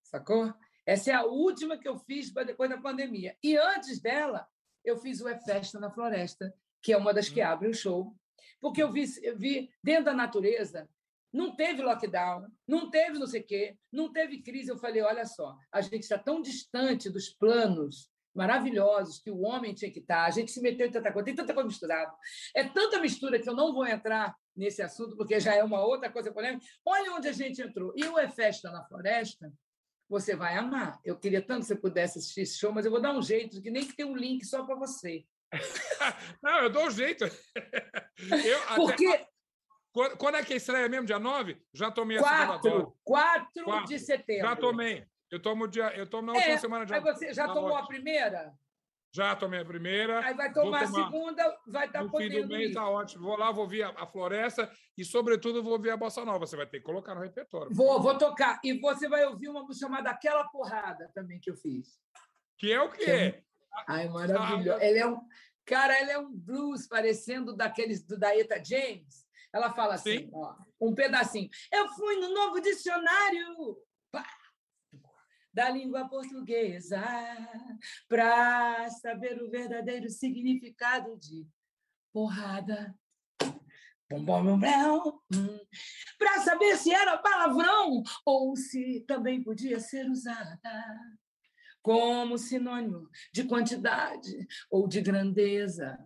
Sacou? 0.01 0.53
Essa 0.85 1.11
é 1.11 1.13
a 1.13 1.25
última 1.25 1.77
que 1.77 1.87
eu 1.87 1.97
fiz 1.97 2.31
depois 2.31 2.69
da 2.69 2.77
pandemia. 2.77 3.35
E 3.43 3.57
antes 3.57 3.99
dela, 3.99 4.47
eu 4.83 4.97
fiz 4.97 5.19
o 5.19 5.27
É 5.27 5.37
Festa 5.37 5.79
na 5.79 5.91
Floresta, 5.91 6.53
que 6.81 6.93
é 6.93 6.97
uma 6.97 7.13
das 7.13 7.29
que 7.29 7.43
hum. 7.43 7.47
abre 7.47 7.67
o 7.67 7.73
show, 7.73 8.15
porque 8.61 8.81
eu 8.81 8.91
vi, 8.91 9.05
eu 9.21 9.37
vi 9.37 9.69
dentro 9.83 10.05
da 10.05 10.13
natureza, 10.13 10.89
não 11.33 11.55
teve 11.55 11.81
lockdown, 11.81 12.47
não 12.67 12.89
teve 12.89 13.19
não 13.19 13.27
sei 13.27 13.41
o 13.41 13.45
quê, 13.45 13.77
não 13.91 14.11
teve 14.11 14.41
crise. 14.41 14.71
Eu 14.71 14.77
falei: 14.77 15.01
olha 15.01 15.25
só, 15.25 15.57
a 15.71 15.81
gente 15.81 16.03
está 16.03 16.17
tão 16.17 16.41
distante 16.41 17.09
dos 17.09 17.29
planos 17.29 18.09
maravilhosos 18.33 19.19
que 19.19 19.29
o 19.29 19.41
homem 19.41 19.73
tinha 19.73 19.91
que 19.91 19.99
estar. 19.99 20.25
A 20.25 20.31
gente 20.31 20.51
se 20.51 20.61
meteu 20.61 20.87
em 20.87 20.91
tanta 20.91 21.11
coisa, 21.11 21.25
tem 21.25 21.35
tanta 21.35 21.53
coisa 21.53 21.67
misturada. 21.67 22.13
É 22.55 22.63
tanta 22.63 22.99
mistura 22.99 23.39
que 23.39 23.49
eu 23.49 23.55
não 23.55 23.73
vou 23.73 23.85
entrar 23.85 24.35
nesse 24.55 24.81
assunto, 24.81 25.15
porque 25.15 25.39
já 25.39 25.55
é 25.55 25.63
uma 25.63 25.83
outra 25.83 26.09
coisa 26.09 26.31
polêmica. 26.31 26.65
Olha 26.85 27.13
onde 27.13 27.27
a 27.27 27.31
gente 27.31 27.61
entrou. 27.61 27.93
E 27.95 28.03
o 28.05 28.17
É 28.17 28.29
Festa 28.29 28.69
na 28.71 28.83
Floresta, 28.83 29.51
você 30.09 30.35
vai 30.35 30.57
amar. 30.57 30.99
Eu 31.05 31.17
queria 31.17 31.41
tanto 31.41 31.61
que 31.61 31.67
você 31.67 31.75
pudesse 31.75 32.19
assistir 32.19 32.41
esse 32.41 32.57
show, 32.57 32.71
mas 32.71 32.85
eu 32.85 32.91
vou 32.91 33.01
dar 33.01 33.13
um 33.13 33.21
jeito, 33.21 33.61
que 33.61 33.71
nem 33.71 33.85
que 33.85 33.95
tem 33.95 34.05
um 34.05 34.15
link 34.15 34.45
só 34.45 34.65
para 34.65 34.75
você. 34.75 35.25
não, 36.43 36.63
eu 36.63 36.69
dou 36.69 36.87
um 36.87 36.91
jeito. 36.91 37.25
Eu, 38.45 38.59
porque... 38.75 39.07
Até... 39.07 39.27
Quando, 40.17 40.35
é 40.35 40.45
que 40.45 40.53
estreia 40.53 40.87
mesmo? 40.87 41.05
Dia 41.05 41.19
9? 41.19 41.61
Já 41.73 41.91
tomei 41.91 42.17
a 42.17 42.21
4, 42.21 42.97
4, 43.03 43.65
4 43.65 43.85
de 43.85 43.99
setembro. 43.99 44.47
Já 44.47 44.55
tomei. 44.55 45.05
Eu 45.29 45.41
tomo, 45.41 45.67
dia, 45.67 45.93
eu 45.97 46.07
tomo 46.07 46.27
na 46.27 46.33
última 46.33 46.53
é, 46.53 46.57
semana 46.57 46.85
de 46.85 46.93
Aí 46.93 47.01
você 47.01 47.33
já 47.33 47.47
tomou 47.47 47.75
a 47.75 47.85
primeira? 47.85 48.53
Já 49.13 49.35
tomei 49.35 49.59
a 49.59 49.65
primeira. 49.65 50.25
Aí 50.25 50.33
vai 50.33 50.53
tomar, 50.53 50.85
tomar 50.87 51.01
a 51.01 51.05
segunda, 51.05 51.59
vai 51.67 51.85
estar 51.85 51.99
tá 51.99 52.05
no 52.05 52.17
fim 52.17 52.29
do 52.29 52.47
mês 52.47 52.69
está 52.69 52.89
ótimo. 52.89 53.25
Vou 53.25 53.37
lá, 53.37 53.51
vou 53.51 53.67
ver 53.67 53.83
a, 53.83 54.07
floresta 54.07 54.71
e, 54.97 55.03
sobretudo, 55.03 55.61
vou 55.61 55.77
ver 55.79 55.91
a 55.91 55.97
bossa 55.97 56.23
nova. 56.23 56.45
Você 56.45 56.55
vai 56.55 56.65
ter 56.65 56.79
que 56.79 56.85
colocar 56.85 57.13
no 57.13 57.21
repertório. 57.21 57.73
Vou, 57.73 58.01
vou 58.01 58.17
tocar. 58.17 58.61
E 58.63 58.79
você 58.79 59.09
vai 59.09 59.25
ouvir 59.25 59.49
uma 59.49 59.63
música 59.63 59.85
chamada 59.85 60.09
Aquela 60.09 60.45
Porrada 60.45 61.11
também 61.13 61.39
que 61.41 61.51
eu 61.51 61.57
fiz. 61.57 61.99
Que 62.57 62.71
é 62.71 62.81
o 62.81 62.89
quê? 62.89 63.11
É... 63.11 63.43
Ai, 63.87 64.07
maravilhoso. 64.07 64.79
Ah, 64.79 64.85
ele 64.85 64.99
é 64.99 65.07
um... 65.07 65.19
Cara, 65.65 65.99
ele 65.99 66.11
é 66.11 66.17
um 66.17 66.31
blues 66.31 66.87
parecendo 66.87 67.55
daqueles 67.55 68.05
do 68.05 68.17
Daeta 68.17 68.63
James. 68.63 69.25
Ela 69.53 69.73
fala 69.73 69.95
assim, 69.95 70.29
ó, 70.33 70.55
um 70.79 70.95
pedacinho. 70.95 71.49
Eu 71.71 71.89
fui 71.89 72.15
no 72.15 72.33
novo 72.33 72.61
dicionário. 72.61 73.77
Pá! 74.09 74.25
Da 75.53 75.69
língua 75.69 76.07
portuguesa 76.07 77.01
para 78.07 78.89
saber 78.89 79.41
o 79.41 79.49
verdadeiro 79.49 80.09
significado 80.09 81.17
de 81.17 81.45
porrada. 82.13 82.95
Bom, 84.09 84.23
bom. 84.23 84.59
Para 86.17 86.41
saber 86.41 86.75
se 86.75 86.93
era 86.93 87.17
palavrão 87.17 88.03
ou 88.25 88.55
se 88.55 89.01
também 89.07 89.41
podia 89.41 89.79
ser 89.79 90.09
usada 90.09 90.59
como 91.81 92.37
sinônimo 92.37 93.09
de 93.33 93.45
quantidade 93.45 94.47
ou 94.69 94.87
de 94.87 95.01
grandeza. 95.01 95.97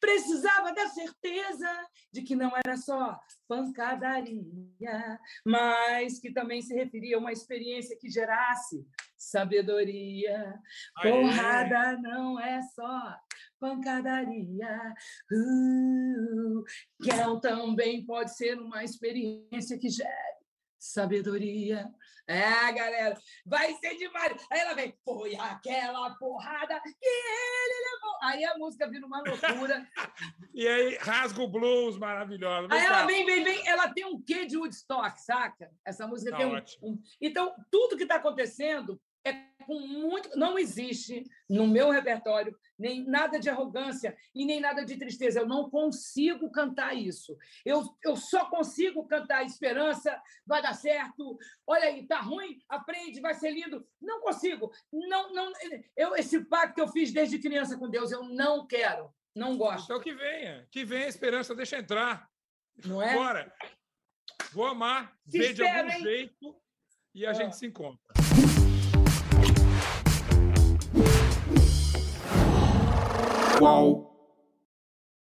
Precisava 0.00 0.72
da 0.72 0.88
certeza 0.88 1.88
de 2.12 2.22
que 2.22 2.34
não 2.34 2.52
era 2.56 2.76
só 2.76 3.18
pancadaria, 3.48 5.20
mas 5.44 6.18
que 6.18 6.32
também 6.32 6.62
se 6.62 6.74
referia 6.74 7.16
a 7.16 7.20
uma 7.20 7.32
experiência 7.32 7.96
que 7.98 8.10
gerasse 8.10 8.86
sabedoria. 9.16 10.58
Aê. 10.98 11.10
Porrada 11.10 11.98
não 11.98 12.38
é 12.38 12.60
só 12.62 13.16
pancadaria. 13.58 14.94
Uh, 15.32 16.64
que 17.02 17.40
também 17.40 18.04
pode 18.04 18.34
ser 18.36 18.58
uma 18.58 18.84
experiência 18.84 19.78
que 19.78 19.88
gere 19.88 20.43
sabedoria. 20.84 21.88
É, 22.26 22.72
galera, 22.72 23.18
vai 23.44 23.74
ser 23.74 23.96
demais. 23.96 24.46
Aí 24.50 24.60
ela 24.60 24.74
vem, 24.74 24.94
foi 25.04 25.34
aquela 25.36 26.14
porrada 26.14 26.80
que 26.80 27.06
ele 27.06 27.90
levou. 27.92 28.18
Aí 28.22 28.44
a 28.44 28.56
música 28.56 28.88
vira 28.88 29.06
uma 29.06 29.22
loucura. 29.22 29.86
e 30.54 30.66
aí 30.66 30.96
rasga 30.96 31.42
o 31.42 31.48
blues 31.48 31.98
maravilhoso. 31.98 32.68
Aí 32.70 32.80
ela 32.80 33.04
vem, 33.04 33.26
vem, 33.26 33.44
vem. 33.44 33.68
Ela 33.68 33.92
tem 33.92 34.06
um 34.06 34.22
quê 34.22 34.46
de 34.46 34.56
Woodstock, 34.56 35.20
saca? 35.20 35.70
Essa 35.84 36.06
música 36.06 36.30
tá 36.30 36.38
tem 36.38 36.46
um, 36.46 36.62
um, 36.82 37.02
Então, 37.20 37.54
tudo 37.70 37.96
que 37.96 38.04
está 38.04 38.16
acontecendo 38.16 38.98
é 39.24 39.32
com 39.64 39.80
muito. 39.80 40.36
Não 40.36 40.58
existe 40.58 41.24
no 41.48 41.66
meu 41.66 41.90
repertório 41.90 42.56
nem 42.78 43.04
nada 43.04 43.38
de 43.38 43.48
arrogância 43.48 44.16
e 44.34 44.44
nem 44.44 44.60
nada 44.60 44.84
de 44.84 44.96
tristeza. 44.96 45.40
Eu 45.40 45.46
não 45.46 45.70
consigo 45.70 46.50
cantar 46.50 46.94
isso. 46.94 47.36
Eu, 47.64 47.96
eu 48.04 48.16
só 48.16 48.46
consigo 48.50 49.06
cantar 49.06 49.44
esperança, 49.44 50.20
vai 50.46 50.60
dar 50.60 50.74
certo. 50.74 51.38
Olha 51.66 51.84
aí, 51.84 52.06
tá 52.06 52.20
ruim, 52.20 52.58
aprende, 52.68 53.20
vai 53.20 53.34
ser 53.34 53.50
lindo. 53.50 53.86
Não 54.00 54.20
consigo. 54.20 54.70
Não, 54.92 55.32
não. 55.32 55.52
Eu 55.96 56.14
esse 56.16 56.44
pacto 56.44 56.74
que 56.74 56.80
eu 56.80 56.88
fiz 56.88 57.12
desde 57.12 57.38
criança 57.38 57.78
com 57.78 57.88
Deus, 57.88 58.12
eu 58.12 58.24
não 58.24 58.66
quero. 58.66 59.12
Não 59.34 59.56
gosto. 59.56 59.84
Então 59.84 60.00
que 60.00 60.14
venha, 60.14 60.66
que 60.70 60.84
venha 60.84 61.06
a 61.06 61.08
esperança, 61.08 61.54
deixa 61.54 61.78
entrar. 61.78 62.28
Não 62.84 63.02
é? 63.02 63.14
Bora. 63.14 63.52
Vou 64.52 64.66
amar, 64.66 65.16
se 65.26 65.38
ver 65.38 65.52
de 65.52 65.66
algum 65.66 65.90
hein? 65.90 66.00
jeito 66.00 66.56
e 67.12 67.26
a 67.26 67.32
gente 67.32 67.56
se 67.56 67.66
encontra. 67.66 68.23
Qual 73.54 73.93